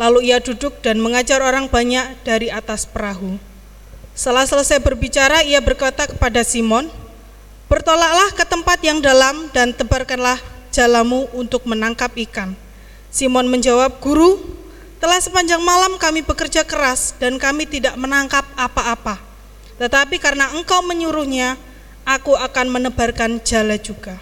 [0.01, 3.37] Lalu ia duduk dan mengajar orang banyak dari atas perahu.
[4.17, 6.89] Setelah selesai berbicara, ia berkata kepada Simon,
[7.69, 10.41] "Bertolaklah ke tempat yang dalam dan tebarkanlah
[10.73, 12.64] jalamu untuk menangkap ikan."
[13.15, 14.43] Simon menjawab, "Guru,
[14.99, 19.23] telah sepanjang malam kami bekerja keras dan kami tidak menangkap apa-apa.
[19.79, 21.55] Tetapi karena engkau menyuruhnya,
[22.03, 24.19] aku akan menebarkan jala juga."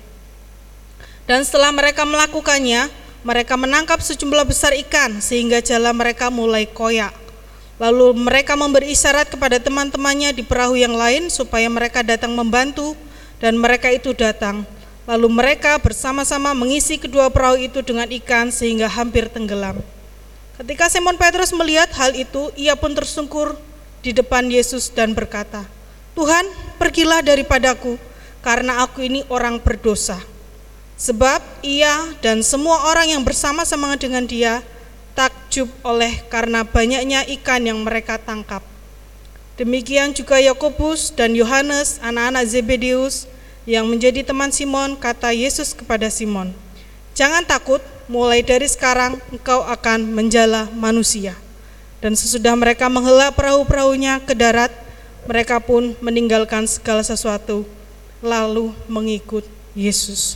[1.25, 2.93] Dan setelah mereka melakukannya,
[3.25, 7.17] mereka menangkap sejumlah besar ikan sehingga jala mereka mulai koyak.
[7.81, 12.93] Lalu mereka memberi isyarat kepada teman-temannya di perahu yang lain supaya mereka datang membantu
[13.41, 14.69] dan mereka itu datang.
[15.03, 19.83] Lalu mereka bersama-sama mengisi kedua perahu itu dengan ikan sehingga hampir tenggelam.
[20.55, 23.59] Ketika Simon Petrus melihat hal itu, ia pun tersungkur
[23.99, 25.67] di depan Yesus dan berkata,
[26.15, 26.47] "Tuhan,
[26.79, 27.99] pergilah daripadaku,
[28.47, 30.23] karena aku ini orang berdosa."
[31.03, 34.63] Sebab ia dan semua orang yang bersama-sama dengan dia
[35.19, 38.63] takjub oleh karena banyaknya ikan yang mereka tangkap.
[39.59, 43.27] Demikian juga Yakobus dan Yohanes, anak-anak Zebedeus,
[43.69, 46.51] yang menjadi teman Simon, kata Yesus kepada Simon,
[47.15, 51.39] "Jangan takut, mulai dari sekarang engkau akan menjala manusia."
[52.03, 54.75] Dan sesudah mereka menghela perahu-perahunya ke darat,
[55.31, 57.63] mereka pun meninggalkan segala sesuatu,
[58.19, 59.47] lalu mengikut
[59.79, 60.35] Yesus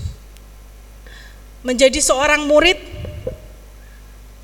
[1.66, 2.78] menjadi seorang murid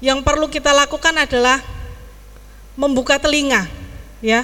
[0.03, 1.63] yang perlu kita lakukan adalah
[2.75, 3.71] membuka telinga
[4.19, 4.43] ya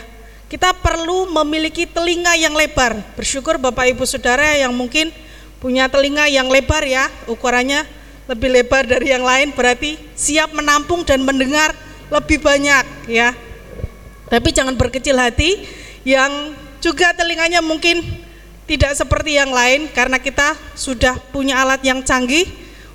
[0.48, 5.12] kita perlu memiliki telinga yang lebar bersyukur Bapak Ibu Saudara yang mungkin
[5.60, 7.84] punya telinga yang lebar ya ukurannya
[8.28, 11.76] lebih lebar dari yang lain berarti siap menampung dan mendengar
[12.08, 13.36] lebih banyak ya
[14.28, 15.64] tapi jangan berkecil hati
[16.04, 18.00] yang juga telinganya mungkin
[18.68, 22.44] tidak seperti yang lain karena kita sudah punya alat yang canggih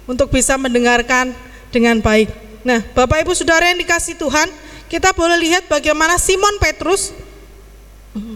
[0.06, 1.34] untuk bisa mendengarkan
[1.74, 2.30] dengan baik.
[2.62, 4.48] Nah, Bapak Ibu Saudara yang dikasih Tuhan,
[4.88, 7.12] kita boleh lihat bagaimana Simon Petrus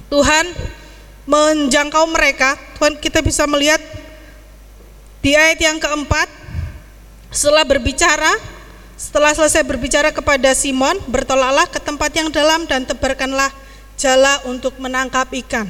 [0.10, 0.46] Tuhan
[1.28, 2.58] menjangkau mereka.
[2.78, 3.82] Tuhan kita bisa melihat
[5.22, 6.30] di ayat yang keempat
[7.30, 8.58] setelah berbicara
[8.98, 13.54] setelah selesai berbicara kepada Simon, bertolaklah ke tempat yang dalam dan tebarkanlah
[13.94, 15.70] jala untuk menangkap ikan.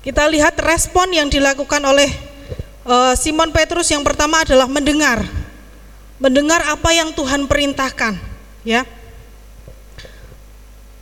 [0.00, 2.08] Kita lihat respon yang dilakukan oleh
[2.80, 5.20] Eh, Simon Petrus yang pertama adalah mendengar,
[6.16, 8.16] mendengar apa yang Tuhan perintahkan,
[8.64, 8.88] ya.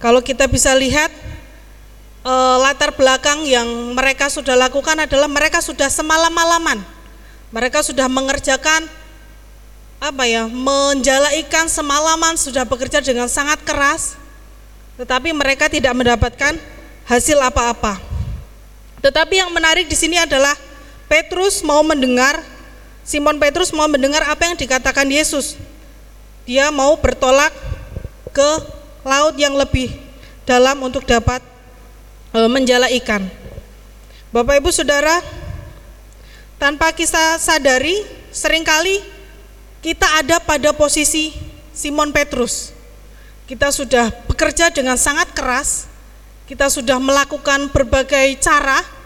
[0.02, 1.08] Kalau kita bisa lihat
[2.28, 3.64] e, latar belakang yang
[3.96, 6.84] mereka sudah lakukan adalah mereka sudah semalam-malaman,
[7.48, 8.84] mereka sudah mengerjakan
[9.98, 14.14] apa ya, menjala ikan semalaman sudah bekerja dengan sangat keras,
[15.00, 16.54] tetapi mereka tidak mendapatkan
[17.08, 17.98] hasil apa-apa.
[19.02, 20.54] Tetapi yang menarik di sini adalah
[21.10, 22.38] Petrus mau mendengar,
[23.02, 25.56] Simon Petrus mau mendengar apa yang dikatakan Yesus.
[26.44, 27.50] Dia mau bertolak
[28.30, 28.50] ke
[29.06, 29.96] laut yang lebih
[30.44, 31.40] dalam untuk dapat
[32.34, 33.24] menjala ikan.
[34.28, 35.24] Bapak Ibu Saudara,
[36.60, 39.00] tanpa kita sadari, sering kali
[39.80, 41.32] kita ada pada posisi
[41.72, 42.76] Simon Petrus.
[43.48, 45.88] Kita sudah bekerja dengan sangat keras,
[46.44, 48.98] kita sudah melakukan berbagai cara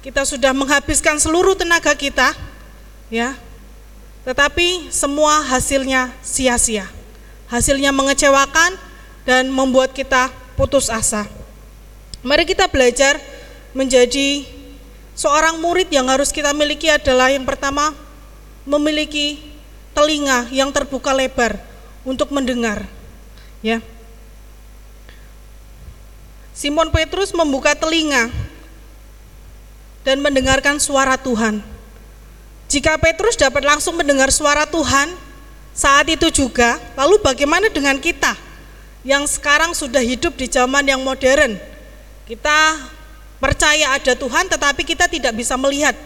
[0.00, 2.32] kita sudah menghabiskan seluruh tenaga kita,
[3.12, 3.36] ya,
[4.24, 6.88] tetapi semua hasilnya sia-sia.
[7.52, 8.80] Hasilnya mengecewakan
[9.28, 11.28] dan membuat kita putus asa.
[12.20, 13.16] Mari kita belajar
[13.72, 14.44] menjadi
[15.16, 17.96] seorang murid yang harus kita miliki adalah yang pertama
[18.68, 19.40] memiliki
[19.96, 21.56] telinga yang terbuka lebar
[22.04, 22.84] untuk mendengar.
[23.64, 23.80] Ya.
[26.52, 28.28] Simon Petrus membuka telinga
[30.04, 31.64] dan mendengarkan suara Tuhan.
[32.68, 35.16] Jika Petrus dapat langsung mendengar suara Tuhan
[35.72, 38.36] saat itu juga, lalu bagaimana dengan kita
[39.08, 41.56] yang sekarang sudah hidup di zaman yang modern?
[42.30, 42.78] Kita
[43.42, 45.98] percaya ada Tuhan tetapi kita tidak bisa melihat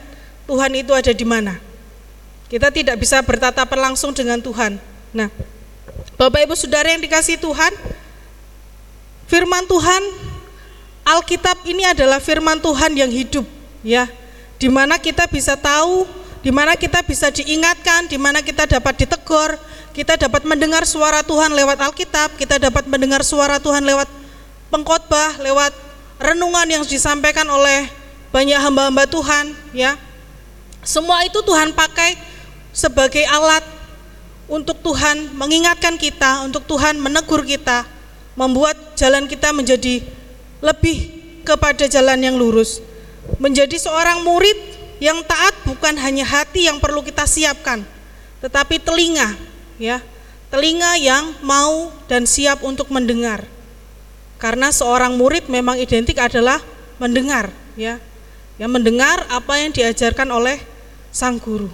[0.49, 1.61] Tuhan itu ada di mana.
[2.49, 4.81] Kita tidak bisa bertatapan langsung dengan Tuhan.
[5.13, 5.29] Nah,
[6.17, 7.77] Bapak Ibu Saudara yang dikasih Tuhan,
[9.29, 10.03] firman Tuhan
[11.05, 13.45] Alkitab ini adalah firman Tuhan yang hidup
[13.85, 14.09] ya
[14.57, 16.09] di mana kita bisa tahu
[16.41, 19.61] di mana kita bisa diingatkan di mana kita dapat ditegur
[19.93, 24.09] kita dapat mendengar suara Tuhan lewat Alkitab kita dapat mendengar suara Tuhan lewat
[24.73, 25.77] pengkhotbah lewat
[26.25, 27.93] renungan yang disampaikan oleh
[28.33, 30.01] banyak hamba-hamba Tuhan ya
[30.85, 32.17] semua itu Tuhan pakai
[32.73, 33.65] sebagai alat
[34.45, 37.89] untuk Tuhan mengingatkan kita, untuk Tuhan menegur kita,
[38.37, 40.05] membuat jalan kita menjadi
[40.61, 40.99] lebih
[41.49, 42.85] kepada jalan yang lurus.
[43.41, 44.57] Menjadi seorang murid
[45.01, 47.81] yang taat bukan hanya hati yang perlu kita siapkan,
[48.45, 49.33] tetapi telinga,
[49.81, 50.05] ya.
[50.53, 53.43] Telinga yang mau dan siap untuk mendengar.
[54.37, 56.61] Karena seorang murid memang identik adalah
[56.99, 57.99] mendengar, ya.
[58.61, 60.63] Yang mendengar apa yang diajarkan oleh
[61.15, 61.71] sang guru.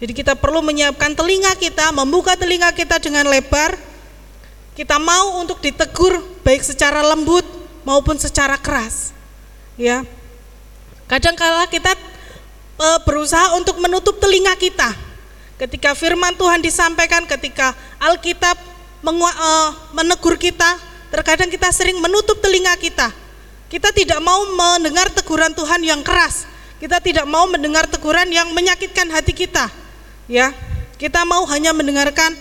[0.00, 3.76] Jadi kita perlu menyiapkan telinga kita, membuka telinga kita dengan lebar.
[4.72, 7.44] Kita mau untuk ditegur baik secara lembut
[7.84, 9.12] maupun secara keras.
[9.76, 10.08] Ya.
[11.04, 11.92] Kadang kala kita
[12.80, 14.96] e, berusaha untuk menutup telinga kita.
[15.60, 18.56] Ketika firman Tuhan disampaikan, ketika Alkitab
[19.04, 19.50] e,
[19.92, 20.80] menegur kita,
[21.10, 23.10] terkadang kita sering menutup telinga kita.
[23.70, 26.46] Kita tidak mau mendengar teguran Tuhan yang keras.
[26.80, 29.70] Kita tidak mau mendengar teguran yang menyakitkan hati kita
[30.30, 30.54] ya.
[30.96, 32.34] Kita mau hanya mendengarkan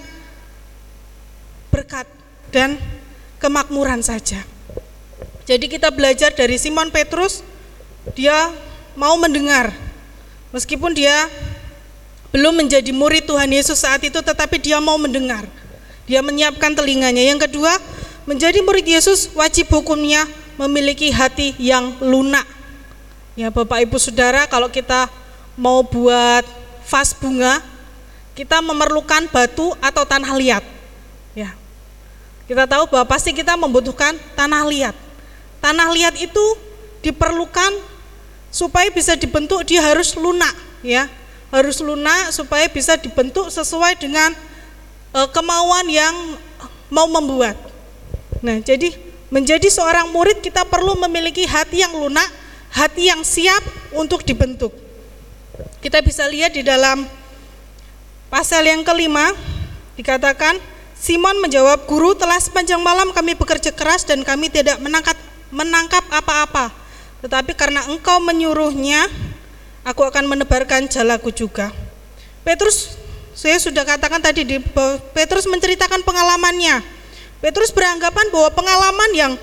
[1.70, 2.08] berkat
[2.50, 2.80] dan
[3.42, 4.42] kemakmuran saja.
[5.50, 7.42] Jadi kita belajar dari Simon Petrus
[8.14, 8.54] dia
[8.94, 9.74] mau mendengar.
[10.54, 11.30] Meskipun dia
[12.30, 15.46] belum menjadi murid Tuhan Yesus saat itu tetapi dia mau mendengar.
[16.06, 17.22] Dia menyiapkan telinganya.
[17.22, 17.78] Yang kedua
[18.30, 20.30] menjadi murid Yesus wajib hukumnya
[20.62, 22.46] memiliki hati yang lunak
[23.34, 25.10] ya Bapak Ibu Saudara kalau kita
[25.58, 26.46] mau buat
[26.86, 27.66] vas bunga
[28.40, 30.64] kita memerlukan batu atau tanah liat.
[31.36, 31.52] Ya.
[32.48, 34.96] Kita tahu bahwa pasti kita membutuhkan tanah liat.
[35.60, 36.46] Tanah liat itu
[37.04, 37.76] diperlukan
[38.48, 41.12] supaya bisa dibentuk dia harus lunak, ya.
[41.52, 44.32] Harus lunak supaya bisa dibentuk sesuai dengan
[45.12, 46.16] e, kemauan yang
[46.88, 47.60] mau membuat.
[48.40, 48.96] Nah, jadi
[49.30, 52.28] menjadi seorang murid kita perlu memiliki hati yang lunak,
[52.74, 53.62] hati yang siap
[53.94, 54.72] untuk dibentuk.
[55.84, 57.08] Kita bisa lihat di dalam
[58.30, 59.34] Pasal yang kelima
[59.98, 60.62] dikatakan
[60.94, 65.18] Simon menjawab, "Guru, telah sepanjang malam kami bekerja keras dan kami tidak menangkap
[65.50, 66.70] menangkap apa-apa.
[67.26, 69.10] Tetapi karena engkau menyuruhnya,
[69.82, 71.74] aku akan menebarkan jalaku juga."
[72.46, 73.02] Petrus
[73.34, 74.62] saya sudah katakan tadi di
[75.18, 76.86] Petrus menceritakan pengalamannya.
[77.40, 79.34] Petrus beranggapan bahwa pengalaman yang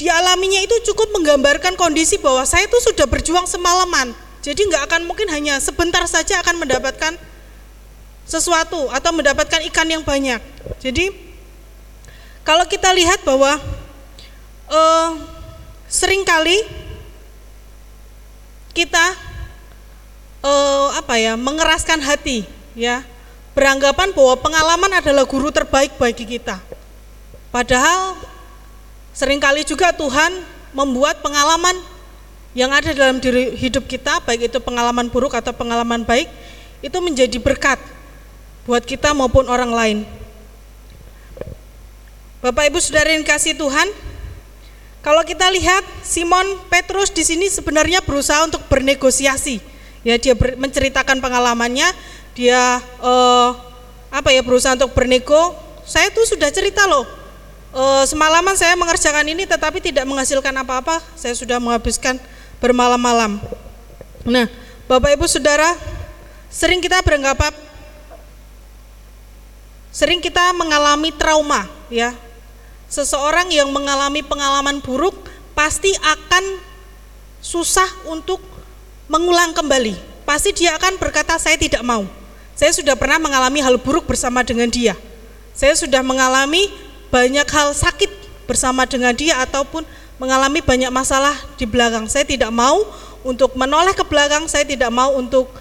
[0.00, 4.16] dialaminya itu cukup menggambarkan kondisi bahwa saya itu sudah berjuang semalaman.
[4.42, 7.14] Jadi nggak akan mungkin hanya sebentar saja akan mendapatkan
[8.26, 10.40] sesuatu atau mendapatkan ikan yang banyak.
[10.80, 11.12] Jadi
[12.42, 13.60] kalau kita lihat bahwa
[14.66, 15.08] uh,
[15.86, 16.64] sering kali
[18.72, 19.14] kita
[20.42, 23.04] uh, apa ya mengeraskan hati ya
[23.52, 26.58] beranggapan bahwa pengalaman adalah guru terbaik bagi kita.
[27.52, 28.16] Padahal
[29.12, 30.40] sering kali juga Tuhan
[30.72, 31.76] membuat pengalaman
[32.56, 36.32] yang ada dalam diri hidup kita, baik itu pengalaman buruk atau pengalaman baik,
[36.80, 37.76] itu menjadi berkat
[38.64, 39.98] buat kita maupun orang lain.
[42.40, 43.88] Bapak Ibu Saudara yang kasih Tuhan,
[45.04, 49.62] kalau kita lihat Simon Petrus di sini sebenarnya berusaha untuk bernegosiasi.
[50.02, 51.86] Ya, dia ber, menceritakan pengalamannya,
[52.34, 53.50] dia eh,
[54.10, 55.54] apa ya berusaha untuk bernego.
[55.86, 57.21] Saya tuh sudah cerita loh.
[57.72, 61.00] Eh, semalaman saya mengerjakan ini tetapi tidak menghasilkan apa-apa.
[61.16, 62.20] Saya sudah menghabiskan
[62.60, 63.40] bermalam-malam.
[64.28, 64.46] Nah,
[64.84, 65.72] Bapak Ibu Saudara,
[66.52, 67.50] sering kita beranggapan
[69.92, 72.16] Sering kita mengalami trauma, ya.
[72.88, 76.64] Seseorang yang mengalami pengalaman buruk pasti akan
[77.44, 78.40] susah untuk
[79.04, 79.92] mengulang kembali.
[80.24, 82.08] Pasti dia akan berkata saya tidak mau.
[82.56, 84.96] Saya sudah pernah mengalami hal buruk bersama dengan dia.
[85.52, 86.72] Saya sudah mengalami
[87.12, 88.08] banyak hal sakit
[88.48, 89.84] bersama dengan dia ataupun
[90.16, 92.08] mengalami banyak masalah di belakang.
[92.08, 92.80] Saya tidak mau
[93.20, 95.52] untuk menoleh ke belakang, saya tidak mau untuk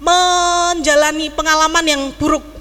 [0.00, 2.56] menjalani pengalaman yang buruk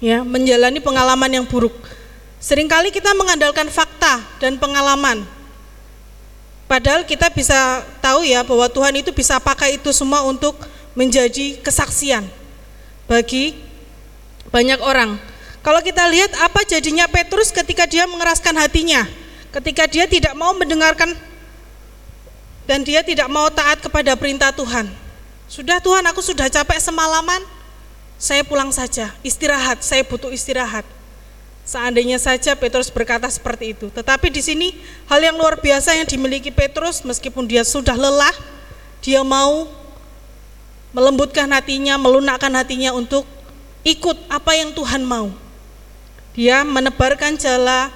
[0.00, 1.72] ya menjalani pengalaman yang buruk.
[2.40, 5.24] Seringkali kita mengandalkan fakta dan pengalaman.
[6.66, 10.58] Padahal kita bisa tahu ya bahwa Tuhan itu bisa pakai itu semua untuk
[10.98, 12.26] menjadi kesaksian
[13.06, 13.54] bagi
[14.50, 15.18] banyak orang.
[15.66, 19.02] Kalau kita lihat apa jadinya Petrus ketika dia mengeraskan hatinya,
[19.50, 21.10] ketika dia tidak mau mendengarkan
[22.70, 24.86] dan dia tidak mau taat kepada perintah Tuhan.
[25.50, 27.42] Sudah Tuhan, aku sudah capek semalaman,
[28.14, 30.86] saya pulang saja, istirahat, saya butuh istirahat.
[31.66, 33.90] Seandainya saja Petrus berkata seperti itu.
[33.90, 34.70] Tetapi di sini
[35.10, 38.34] hal yang luar biasa yang dimiliki Petrus meskipun dia sudah lelah,
[39.02, 39.66] dia mau
[40.94, 43.26] melembutkan hatinya, melunakkan hatinya untuk
[43.82, 45.45] ikut apa yang Tuhan mau.
[46.36, 47.88] Dia menebarkan jala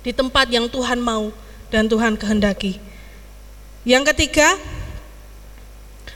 [0.00, 1.28] di tempat yang Tuhan mau
[1.68, 2.80] dan Tuhan kehendaki.
[3.84, 4.56] Yang ketiga,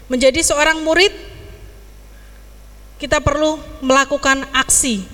[0.08, 1.12] menjadi seorang murid
[2.96, 5.04] kita perlu melakukan aksi.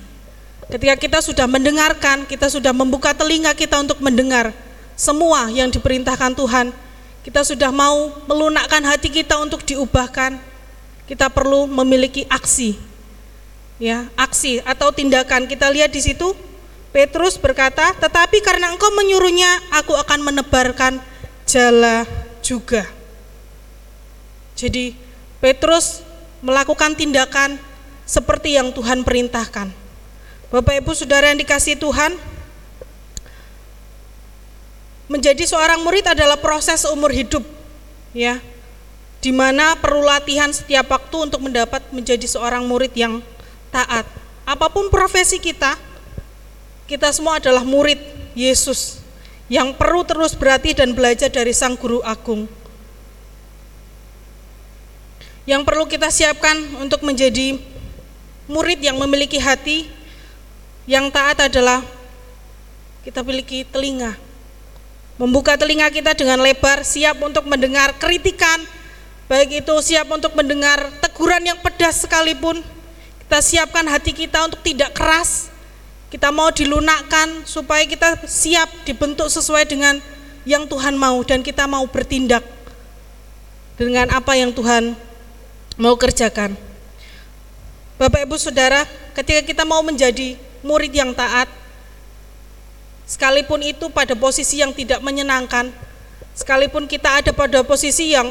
[0.71, 4.55] Ketika kita sudah mendengarkan, kita sudah membuka telinga kita untuk mendengar
[4.95, 6.71] semua yang diperintahkan Tuhan,
[7.27, 10.39] kita sudah mau melunakkan hati kita untuk diubahkan,
[11.11, 12.94] kita perlu memiliki aksi.
[13.79, 15.47] Ya aksi atau tindakan.
[15.51, 16.35] Kita lihat di situ
[16.95, 21.03] Petrus berkata, "Tetapi karena engkau menyuruhnya, aku akan menebarkan
[21.43, 22.07] jala
[22.39, 22.87] juga."
[24.55, 24.95] Jadi
[25.43, 26.07] Petrus
[26.39, 27.59] melakukan tindakan
[28.07, 29.75] seperti yang Tuhan perintahkan.
[30.55, 32.15] Bapak Ibu Saudara yang dikasih Tuhan,
[35.11, 37.43] menjadi seorang murid adalah proses umur hidup,
[38.15, 38.39] ya,
[39.19, 43.19] di mana perlu latihan setiap waktu untuk mendapat menjadi seorang murid yang
[43.75, 44.07] taat.
[44.47, 45.75] Apa pun profesi kita,
[46.87, 47.99] kita semua adalah murid
[48.39, 49.03] Yesus
[49.51, 52.47] yang perlu terus berarti dan belajar dari Sang Guru Agung.
[55.45, 57.61] Yang perlu kita siapkan untuk menjadi
[58.49, 59.91] murid yang memiliki hati
[60.89, 61.85] yang taat adalah
[63.05, 64.17] kita memiliki telinga.
[65.21, 68.59] Membuka telinga kita dengan lebar, siap untuk mendengar kritikan,
[69.29, 72.74] baik itu siap untuk mendengar teguran yang pedas sekalipun.
[73.35, 75.51] Kita siapkan hati kita untuk tidak keras,
[76.07, 79.99] kita mau dilunakkan supaya kita siap dibentuk sesuai dengan
[80.47, 82.47] yang Tuhan mau dan kita mau bertindak
[83.75, 84.95] dengan apa yang Tuhan
[85.75, 86.55] mau kerjakan.
[87.99, 88.87] Bapak Ibu Saudara,
[89.19, 91.51] ketika kita mau menjadi murid yang taat,
[93.03, 95.75] sekalipun itu pada posisi yang tidak menyenangkan,
[96.39, 98.31] sekalipun kita ada pada posisi yang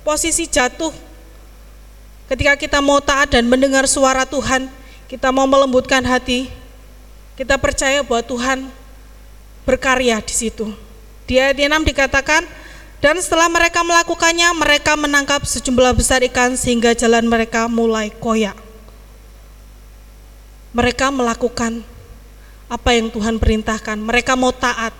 [0.00, 1.11] posisi jatuh,
[2.32, 4.72] ketika kita mau taat dan mendengar suara Tuhan,
[5.04, 6.48] kita mau melembutkan hati,
[7.36, 8.58] kita percaya bahwa Tuhan
[9.68, 10.72] berkarya di situ.
[11.28, 12.48] Di ayat 6 dikatakan,
[13.04, 18.56] dan setelah mereka melakukannya, mereka menangkap sejumlah besar ikan sehingga jalan mereka mulai koyak.
[20.72, 21.84] Mereka melakukan
[22.72, 24.00] apa yang Tuhan perintahkan.
[24.00, 24.96] Mereka mau taat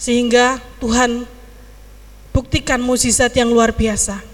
[0.00, 1.28] sehingga Tuhan
[2.32, 4.24] buktikan mukjizat yang luar biasa.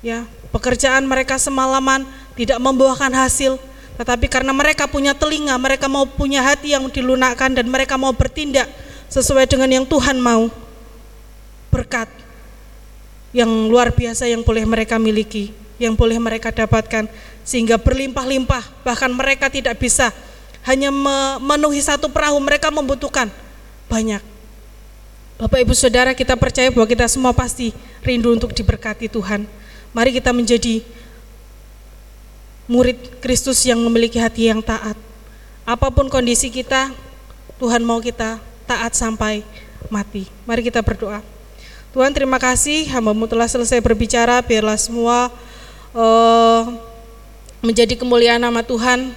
[0.00, 3.56] Ya, pekerjaan mereka semalaman tidak membuahkan hasil,
[3.96, 8.68] tetapi karena mereka punya telinga, mereka mau punya hati yang dilunakkan dan mereka mau bertindak
[9.08, 10.52] sesuai dengan yang Tuhan mau.
[11.72, 12.08] Berkat
[13.36, 17.08] yang luar biasa yang boleh mereka miliki, yang boleh mereka dapatkan
[17.44, 18.84] sehingga berlimpah-limpah.
[18.84, 20.12] Bahkan mereka tidak bisa
[20.64, 23.28] hanya memenuhi satu perahu, mereka membutuhkan
[23.86, 24.20] banyak.
[25.36, 29.44] Bapak Ibu Saudara, kita percaya bahwa kita semua pasti rindu untuk diberkati Tuhan.
[29.90, 30.82] Mari kita menjadi
[32.66, 34.98] murid Kristus yang memiliki hati yang taat.
[35.66, 36.90] Apa pun kondisi kita,
[37.58, 39.42] Tuhan mau kita taat sampai
[39.90, 40.26] mati.
[40.46, 41.22] Mari kita berdoa.
[41.96, 45.32] Tuhan terima kasih hambamu telah selesai berbicara, biarlah semua
[45.96, 46.62] uh,
[47.64, 49.16] menjadi kemuliaan nama Tuhan.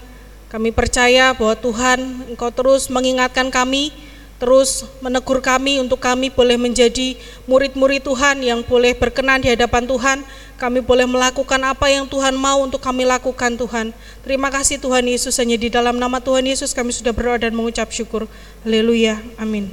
[0.49, 1.99] Kami percaya bahwa Tuhan
[2.34, 3.93] Engkau terus mengingatkan kami,
[4.39, 10.23] terus menegur kami untuk kami boleh menjadi murid-murid Tuhan yang boleh berkenan di hadapan Tuhan,
[10.55, 13.91] kami boleh melakukan apa yang Tuhan mau untuk kami lakukan Tuhan.
[14.23, 17.91] Terima kasih Tuhan Yesus, hanya di dalam nama Tuhan Yesus kami sudah berdoa dan mengucap
[17.91, 18.25] syukur.
[18.63, 19.67] Haleluya, amin.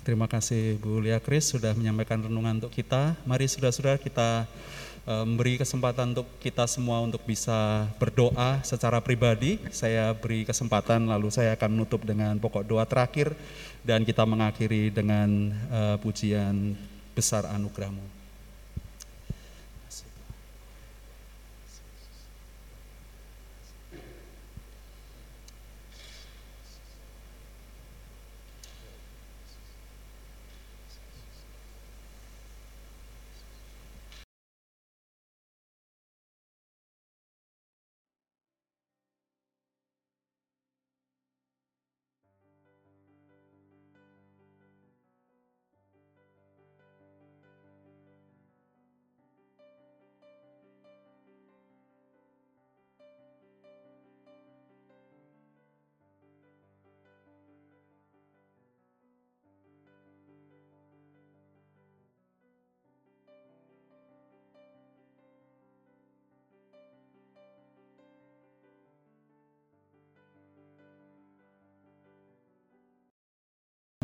[0.00, 3.14] Terima kasih Bu Lia Kris sudah menyampaikan renungan untuk kita.
[3.22, 4.42] Mari saudara-saudara kita
[5.08, 9.58] memberi kesempatan untuk kita semua untuk bisa berdoa secara pribadi.
[9.72, 13.32] Saya beri kesempatan lalu saya akan menutup dengan pokok doa terakhir
[13.80, 16.76] dan kita mengakhiri dengan uh, pujian
[17.16, 18.19] besar anugerahmu.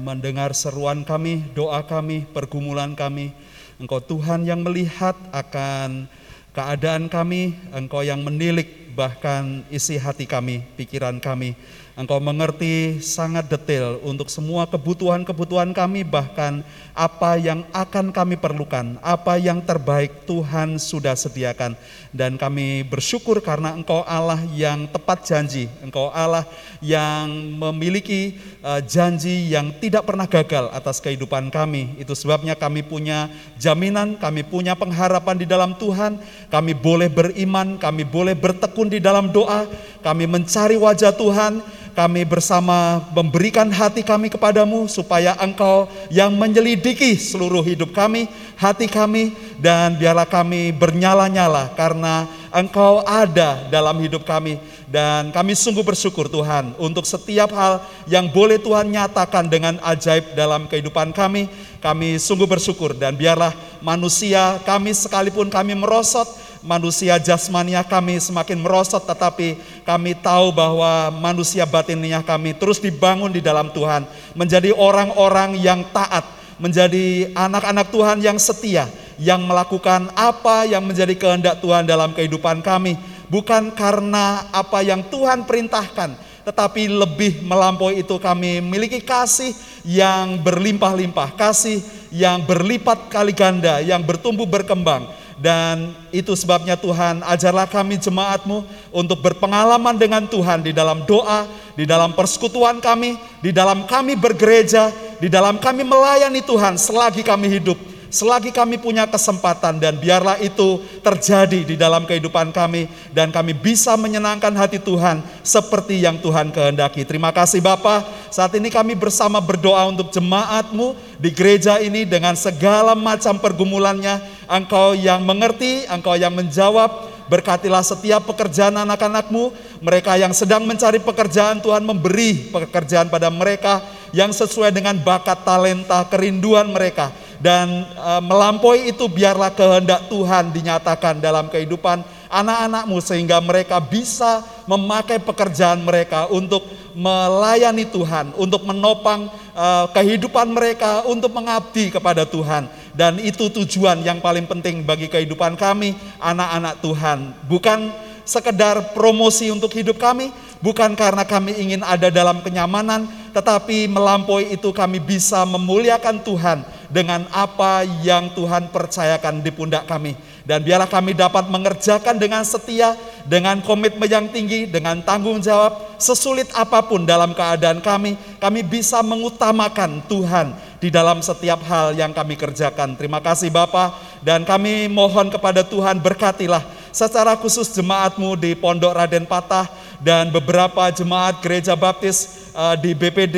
[0.06, 3.34] Mendengar seruan kami, doa kami, pergumulan kami.
[3.82, 6.06] Engkau Tuhan yang melihat akan
[6.54, 11.58] keadaan kami, Engkau yang menilik bahkan isi hati kami, pikiran kami.
[11.96, 16.60] Engkau mengerti sangat detail untuk semua kebutuhan-kebutuhan kami, bahkan
[16.92, 21.72] apa yang akan kami perlukan, apa yang terbaik Tuhan sudah sediakan.
[22.12, 26.44] Dan kami bersyukur karena Engkau Allah yang tepat janji, Engkau Allah
[26.84, 31.96] yang memiliki uh, janji yang tidak pernah gagal atas kehidupan kami.
[31.96, 36.20] Itu sebabnya kami punya jaminan, kami punya pengharapan di dalam Tuhan,
[36.52, 39.64] kami boleh beriman, kami boleh bertekun di dalam doa,
[40.04, 41.64] kami mencari wajah Tuhan,
[41.96, 48.28] kami bersama memberikan hati kami kepadamu supaya engkau yang menyelidiki seluruh hidup kami,
[48.60, 54.60] hati kami, dan biarlah kami bernyala-nyala karena engkau ada dalam hidup kami.
[54.86, 60.68] Dan kami sungguh bersyukur Tuhan untuk setiap hal yang boleh Tuhan nyatakan dengan ajaib dalam
[60.68, 61.48] kehidupan kami.
[61.80, 66.28] Kami sungguh bersyukur dan biarlah manusia kami sekalipun kami merosot,
[66.66, 69.56] manusia jasmania kami semakin merosot tetapi
[69.86, 74.02] kami tahu bahwa manusia batinnya kami terus dibangun di dalam Tuhan
[74.34, 76.26] menjadi orang-orang yang taat
[76.58, 82.98] menjadi anak-anak Tuhan yang setia yang melakukan apa yang menjadi kehendak Tuhan dalam kehidupan kami
[83.30, 89.50] bukan karena apa yang Tuhan perintahkan tetapi lebih melampaui itu kami miliki kasih
[89.82, 91.82] yang berlimpah-limpah, kasih
[92.14, 99.20] yang berlipat kali ganda, yang bertumbuh berkembang dan itu sebabnya Tuhan ajarlah kami jemaatmu untuk
[99.20, 101.44] berpengalaman dengan Tuhan di dalam doa,
[101.76, 104.88] di dalam persekutuan kami, di dalam kami bergereja,
[105.20, 107.76] di dalam kami melayani Tuhan selagi kami hidup
[108.16, 113.92] selagi kami punya kesempatan dan biarlah itu terjadi di dalam kehidupan kami dan kami bisa
[113.98, 117.02] menyenangkan hati Tuhan seperti yang Tuhan kehendaki.
[117.04, 118.06] Terima kasih Bapak.
[118.30, 124.35] Saat ini kami bersama berdoa untuk jemaatmu di gereja ini dengan segala macam pergumulannya.
[124.46, 129.50] Engkau yang mengerti, engkau yang menjawab, Berkatilah setiap pekerjaan anak-anakmu,
[129.82, 133.82] mereka yang sedang mencari pekerjaan Tuhan memberi pekerjaan pada mereka
[134.14, 137.10] yang sesuai dengan bakat talenta kerinduan mereka.
[137.42, 145.22] Dan e, melampaui itu biarlah kehendak Tuhan dinyatakan dalam kehidupan anak-anakmu sehingga mereka bisa memakai
[145.22, 146.66] pekerjaan mereka untuk
[146.96, 152.66] melayani Tuhan, untuk menopang e, kehidupan mereka, untuk mengabdi kepada Tuhan.
[152.96, 157.18] Dan itu tujuan yang paling penting bagi kehidupan kami, anak-anak Tuhan.
[157.44, 157.92] Bukan
[158.26, 164.72] sekedar promosi untuk hidup kami, bukan karena kami ingin ada dalam kenyamanan, tetapi melampaui itu
[164.72, 170.16] kami bisa memuliakan Tuhan dengan apa yang Tuhan percayakan di pundak kami.
[170.46, 172.94] Dan biarlah kami dapat mengerjakan dengan setia,
[173.26, 179.02] dengan komitmen yang tinggi, dengan tanggung jawab, sesulit apa pun dalam keadaan kami, kami bisa
[179.02, 182.94] mengutamakan Tuhan di dalam setiap hal yang kami kerjakan.
[182.94, 186.62] Terima kasih Bapak, dan kami mohon kepada Tuhan berkatilah
[186.94, 189.66] secara khusus jemaatmu di Pondok Raden Patah
[189.98, 193.36] dan beberapa jemaat gereja baptis uh, di BPD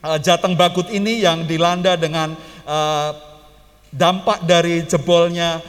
[0.00, 2.32] uh, eh, Jateng Bagut ini yang dilanda dengan
[2.64, 3.12] uh,
[3.94, 5.62] dampak dari jebolnya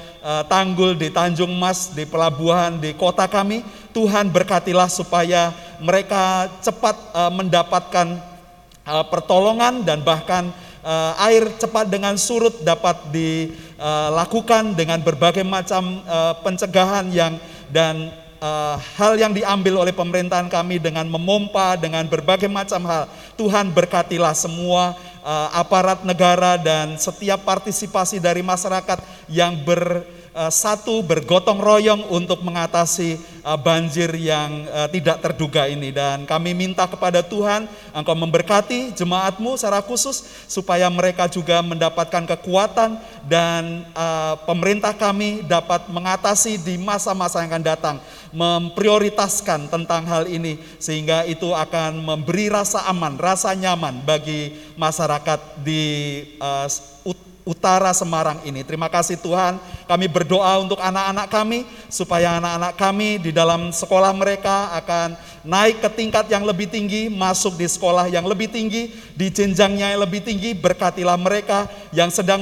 [0.50, 3.62] tanggul di Tanjung Mas, di pelabuhan, di kota kami.
[3.94, 8.20] Tuhan berkatilah supaya mereka cepat uh, mendapatkan
[8.84, 10.50] uh, pertolongan dan bahkan
[11.18, 16.06] air cepat dengan surut dapat dilakukan dengan berbagai macam
[16.46, 17.42] pencegahan yang
[17.74, 18.14] dan
[18.94, 23.10] hal yang diambil oleh pemerintahan kami dengan memompa dengan berbagai macam hal.
[23.34, 24.94] Tuhan berkatilah semua
[25.58, 33.56] aparat negara dan setiap partisipasi dari masyarakat yang bersatu eh, bergotong royong untuk mengatasi uh,
[33.56, 35.94] banjir yang uh, tidak terduga ini.
[35.94, 43.00] Dan kami minta kepada Tuhan Engkau memberkati jemaatmu secara khusus supaya mereka juga mendapatkan kekuatan
[43.24, 43.88] dan
[44.44, 47.96] pemerintah kami dapat mengatasi di masa-masa yang akan datang
[48.36, 56.20] memprioritaskan tentang hal ini sehingga itu akan memberi rasa aman, rasa nyaman bagi masyarakat di
[57.46, 58.66] utara Semarang ini.
[58.66, 64.74] Terima kasih Tuhan, kami berdoa untuk anak-anak kami supaya anak-anak kami di dalam sekolah mereka
[64.82, 65.14] akan
[65.46, 70.02] naik ke tingkat yang lebih tinggi, masuk di sekolah yang lebih tinggi, di jenjangnya yang
[70.02, 72.42] lebih tinggi, berkatilah mereka yang sedang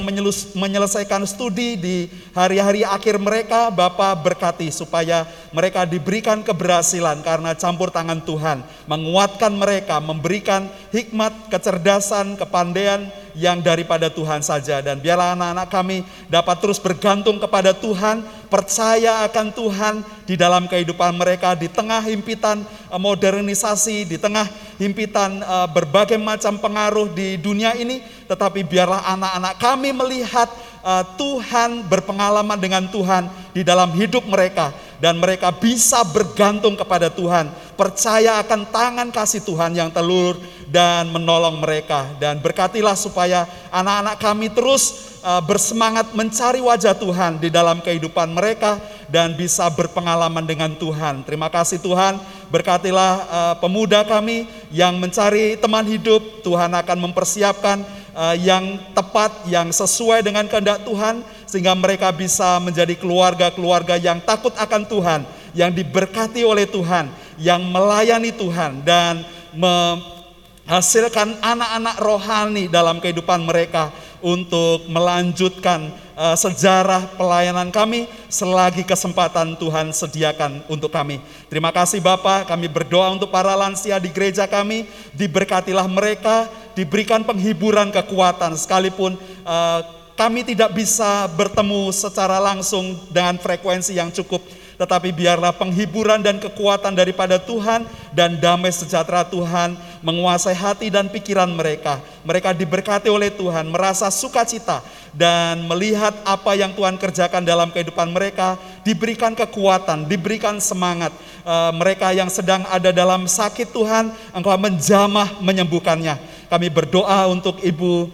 [0.56, 1.96] menyelesaikan studi di
[2.32, 10.00] hari-hari akhir mereka, Bapak berkati supaya mereka diberikan keberhasilan karena campur tangan Tuhan, menguatkan mereka,
[10.00, 14.80] memberikan hikmat, kecerdasan, kepandaian, yang daripada Tuhan saja.
[14.80, 21.18] Dan biarlah anak-anak kami dapat terus bergantung kepada Tuhan, percaya akan Tuhan di dalam kehidupan
[21.18, 24.46] mereka di tengah himpitan eh, modernisasi, di tengah
[24.78, 30.48] himpitan eh, berbagai macam pengaruh di dunia ini, tetapi biarlah anak-anak kami melihat
[30.86, 34.72] eh, Tuhan berpengalaman dengan Tuhan di dalam hidup mereka.
[34.94, 40.38] Dan mereka bisa bergantung kepada Tuhan, percaya akan tangan kasih Tuhan yang telur
[40.70, 42.10] dan menolong mereka.
[42.18, 48.78] Dan berkatilah supaya anak-anak kami terus uh, bersemangat mencari wajah Tuhan di dalam kehidupan mereka
[49.08, 51.24] dan bisa berpengalaman dengan Tuhan.
[51.24, 52.20] Terima kasih Tuhan,
[52.52, 57.82] berkatilah uh, pemuda kami yang mencari teman hidup, Tuhan akan mempersiapkan
[58.14, 64.52] uh, yang tepat, yang sesuai dengan kehendak Tuhan sehingga mereka bisa menjadi keluarga-keluarga yang takut
[64.58, 65.20] akan Tuhan,
[65.54, 69.22] yang diberkati oleh Tuhan, yang melayani Tuhan dan
[69.54, 73.90] menghasilkan anak-anak rohani dalam kehidupan mereka
[74.24, 81.20] untuk melanjutkan uh, sejarah pelayanan kami selagi kesempatan Tuhan sediakan untuk kami.
[81.52, 87.92] Terima kasih Bapak, kami berdoa untuk para lansia di gereja kami, diberkatilah mereka, diberikan penghiburan
[87.92, 88.56] kekuatan.
[88.56, 89.80] Sekalipun uh,
[90.16, 94.40] kami tidak bisa bertemu secara langsung dengan frekuensi yang cukup
[94.74, 101.48] tetapi biarlah penghiburan dan kekuatan daripada Tuhan dan damai sejahtera Tuhan menguasai hati dan pikiran
[101.48, 102.02] mereka.
[102.26, 104.82] Mereka diberkati oleh Tuhan, merasa sukacita
[105.14, 111.14] dan melihat apa yang Tuhan kerjakan dalam kehidupan mereka, diberikan kekuatan, diberikan semangat.
[111.46, 116.18] E, mereka yang sedang ada dalam sakit Tuhan, Engkau menjamah menyembuhkannya.
[116.50, 118.10] Kami berdoa untuk Ibu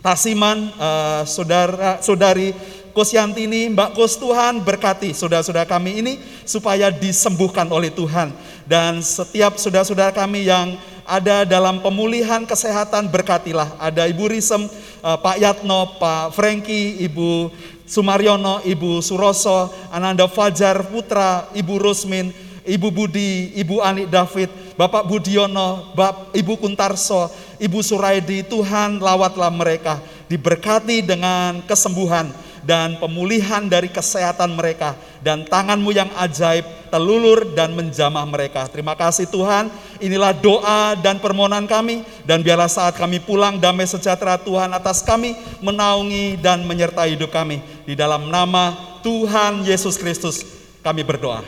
[0.00, 2.56] Tasiman, uh, saudara, saudari
[2.90, 6.12] Kosiantini, Mbak Kos Tuhan berkati saudara-saudara kami ini
[6.42, 8.34] supaya disembuhkan oleh Tuhan.
[8.66, 10.78] Dan setiap saudara-saudara kami yang
[11.10, 13.74] ada dalam pemulihan kesehatan berkatilah.
[13.82, 14.70] Ada Ibu Risem,
[15.02, 17.50] uh, Pak Yatno, Pak Franky, Ibu
[17.82, 22.30] Sumaryono, Ibu Suroso, Ananda Fajar Putra, Ibu Rusmin,
[22.62, 24.46] Ibu Budi, Ibu Ani David,
[24.78, 27.26] Bapak Budiono, Bapak Ibu Kuntarso,
[27.58, 29.98] Ibu Suraidi, Tuhan lawatlah mereka,
[30.30, 32.30] diberkati dengan kesembuhan,
[32.64, 38.66] dan pemulihan dari kesehatan mereka dan tanganmu yang ajaib telulur dan menjamah mereka.
[38.68, 39.68] Terima kasih Tuhan,
[40.00, 45.36] inilah doa dan permohonan kami dan biarlah saat kami pulang damai sejahtera Tuhan atas kami
[45.64, 47.62] menaungi dan menyertai hidup kami.
[47.84, 50.44] Di dalam nama Tuhan Yesus Kristus
[50.84, 51.44] kami berdoa.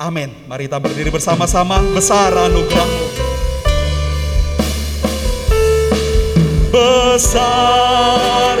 [0.00, 0.32] Amin.
[0.48, 3.30] Mari kita berdiri bersama-sama besar anugerahmu.
[6.70, 8.56] besar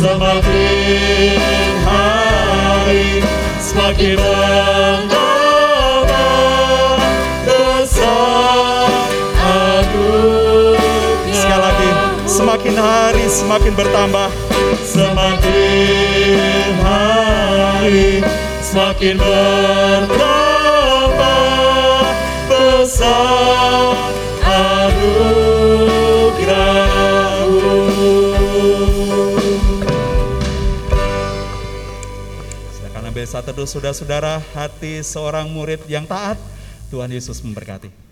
[0.02, 1.38] Semakin
[1.86, 3.22] hari
[3.62, 5.38] semakin bertambah
[7.46, 8.90] besar
[9.38, 10.82] anugerah.
[11.30, 11.90] Sekali lagi,
[12.26, 14.34] semakin hari semakin bertambah.
[14.82, 18.26] Semakin hari
[18.66, 20.10] semakin bertambah
[22.50, 23.94] besar
[24.50, 27.21] anugerahmu.
[33.32, 36.36] Satu teduh saudara-saudara hati seorang murid yang taat.
[36.92, 38.11] Tuhan Yesus memberkati.